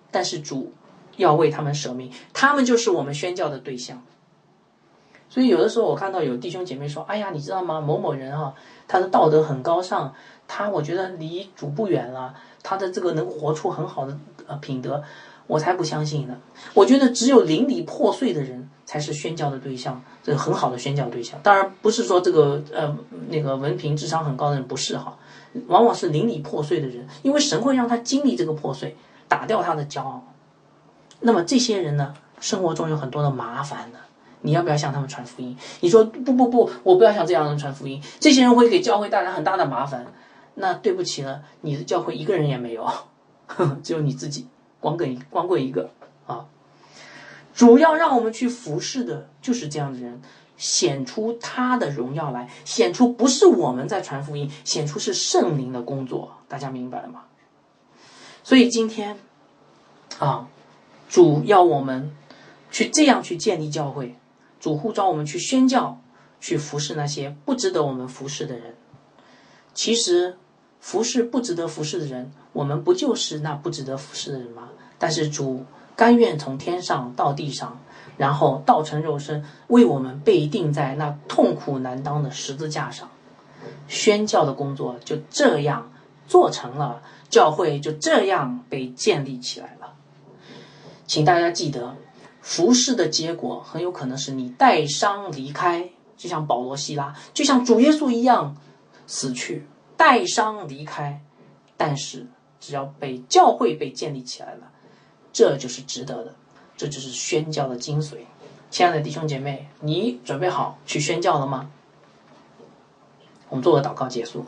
[0.09, 0.73] 但是主
[1.17, 4.01] 要为他们舍命，他们就是我们宣教的对象。
[5.29, 7.79] 所以有的时候我看到有弟兄姐妹说：“哎呀，你知道吗？
[7.79, 8.55] 某某人啊，
[8.87, 10.15] 他的道德很高尚，
[10.49, 15.01] 他我觉得离主不远了，他的这个能活出很好的呃品德。”
[15.49, 16.37] 我才不相信呢！
[16.75, 21.39] 我觉得只有邻里破碎的人才是宣教的对象，这个很好的宣教对象。
[21.41, 22.95] 当然不是说这个呃
[23.29, 25.17] 那个文凭智商很高的人不是哈，
[25.65, 28.95] 往往是邻里破碎的人，因为神会让他经历这个破碎，
[29.27, 30.23] 打掉他的骄傲。
[31.21, 33.97] 那么这些人呢，生活中有很多的麻烦的，
[34.41, 35.57] 你要不要向他们传福音？
[35.79, 40.05] 你说不不不，我不要向这样的人传福音，这些人会给教会带来很大的麻烦。
[40.59, 42.83] 那对不起了，你的教会一个人也没有，
[43.47, 44.47] 呵呵只有你自己。
[44.81, 45.89] 光棍光棍一个
[46.25, 46.45] 啊！
[47.53, 50.21] 主要让我们去服侍的就是这样的人，
[50.55, 56.37] 显出他的荣耀来，显出不是我们在传福音，显出是圣灵的工作。
[56.47, 57.25] 大家明白了吗？
[58.41, 59.19] 所以今天
[60.17, 60.47] 啊，
[61.09, 62.15] 主要我们
[62.71, 64.15] 去这样去建立教会，
[64.61, 65.99] 主呼召我们去宣教，
[66.39, 68.77] 去服侍那些不值得我们服侍的人。
[69.73, 70.37] 其实。
[70.79, 74.69] 服侍不值得服侍的人，我们不就是那不值得服侍的人吗？
[74.97, 75.65] 但是主
[75.95, 77.79] 甘愿从天上到地上，
[78.17, 83.09] 然后道成肉身，为我们被钉在那痛苦难当的十字架上，
[83.87, 85.91] 宣教的工作就这样
[86.27, 89.93] 做成了，教会就这样被建立起来了。
[91.05, 91.97] 请大家记得，
[92.41, 98.55] 服侍的结果很有可能是你带伤离开，就像保罗、希拉，就像主耶稣一样
[99.07, 99.67] 死去。
[99.99, 101.21] 带伤离开，
[101.75, 102.25] 但是
[102.61, 104.71] 只要被教会被建立起来了，
[105.33, 106.33] 这就是值得的，
[106.77, 108.19] 这就是宣教的精髓。
[108.69, 111.69] 亲爱的弟兄姐妹，你准备好去宣教了吗？
[113.49, 114.45] 我们做个祷告结束。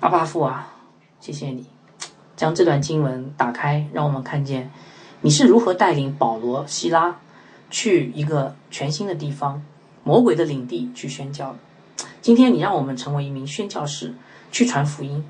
[0.00, 0.74] 阿巴父啊，
[1.20, 1.66] 谢谢你
[2.34, 4.70] 将这段经文打开，让我们看见
[5.20, 7.20] 你是如何带领保罗、希拉
[7.68, 9.62] 去一个全新的地方、
[10.02, 11.54] 魔鬼的领地去宣教。
[12.22, 14.14] 今天你让我们成为一名宣教士。
[14.50, 15.24] 去传福音，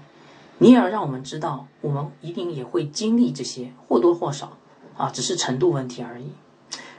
[0.59, 4.57] 你也要让我们知道，我们一定也会经历这些或多或少
[4.97, 6.33] 啊，只是程度问题而已。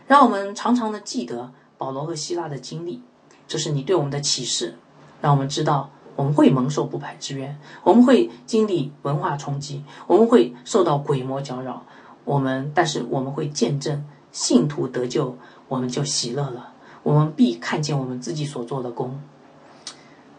[0.08, 3.02] 让我们常常的记得保罗和希腊的经历，
[3.48, 4.76] 这是你对我们的启示，
[5.22, 11.84] 让我们知道我们会蒙受不白之冤，我们会经历文化冲击，我们会受到鬼魔搅扰，
[12.26, 19.22] 我们但是我们会见证信徒得救，我们就喜乐了，我们必看见我们自己所做的功。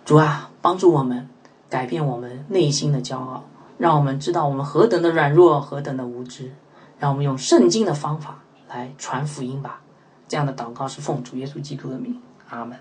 [0.04, 1.28] 主啊，帮助我们
[1.72, 3.42] 改变我们内心的骄傲，
[3.78, 6.52] 让我们知道我们何等的软弱，何等的无知，
[6.98, 8.40] 让我们用圣经的方法。
[8.68, 9.80] 来传福音吧，
[10.28, 12.20] 这样的祷告是奉主耶稣基督的名，
[12.50, 12.78] 阿门。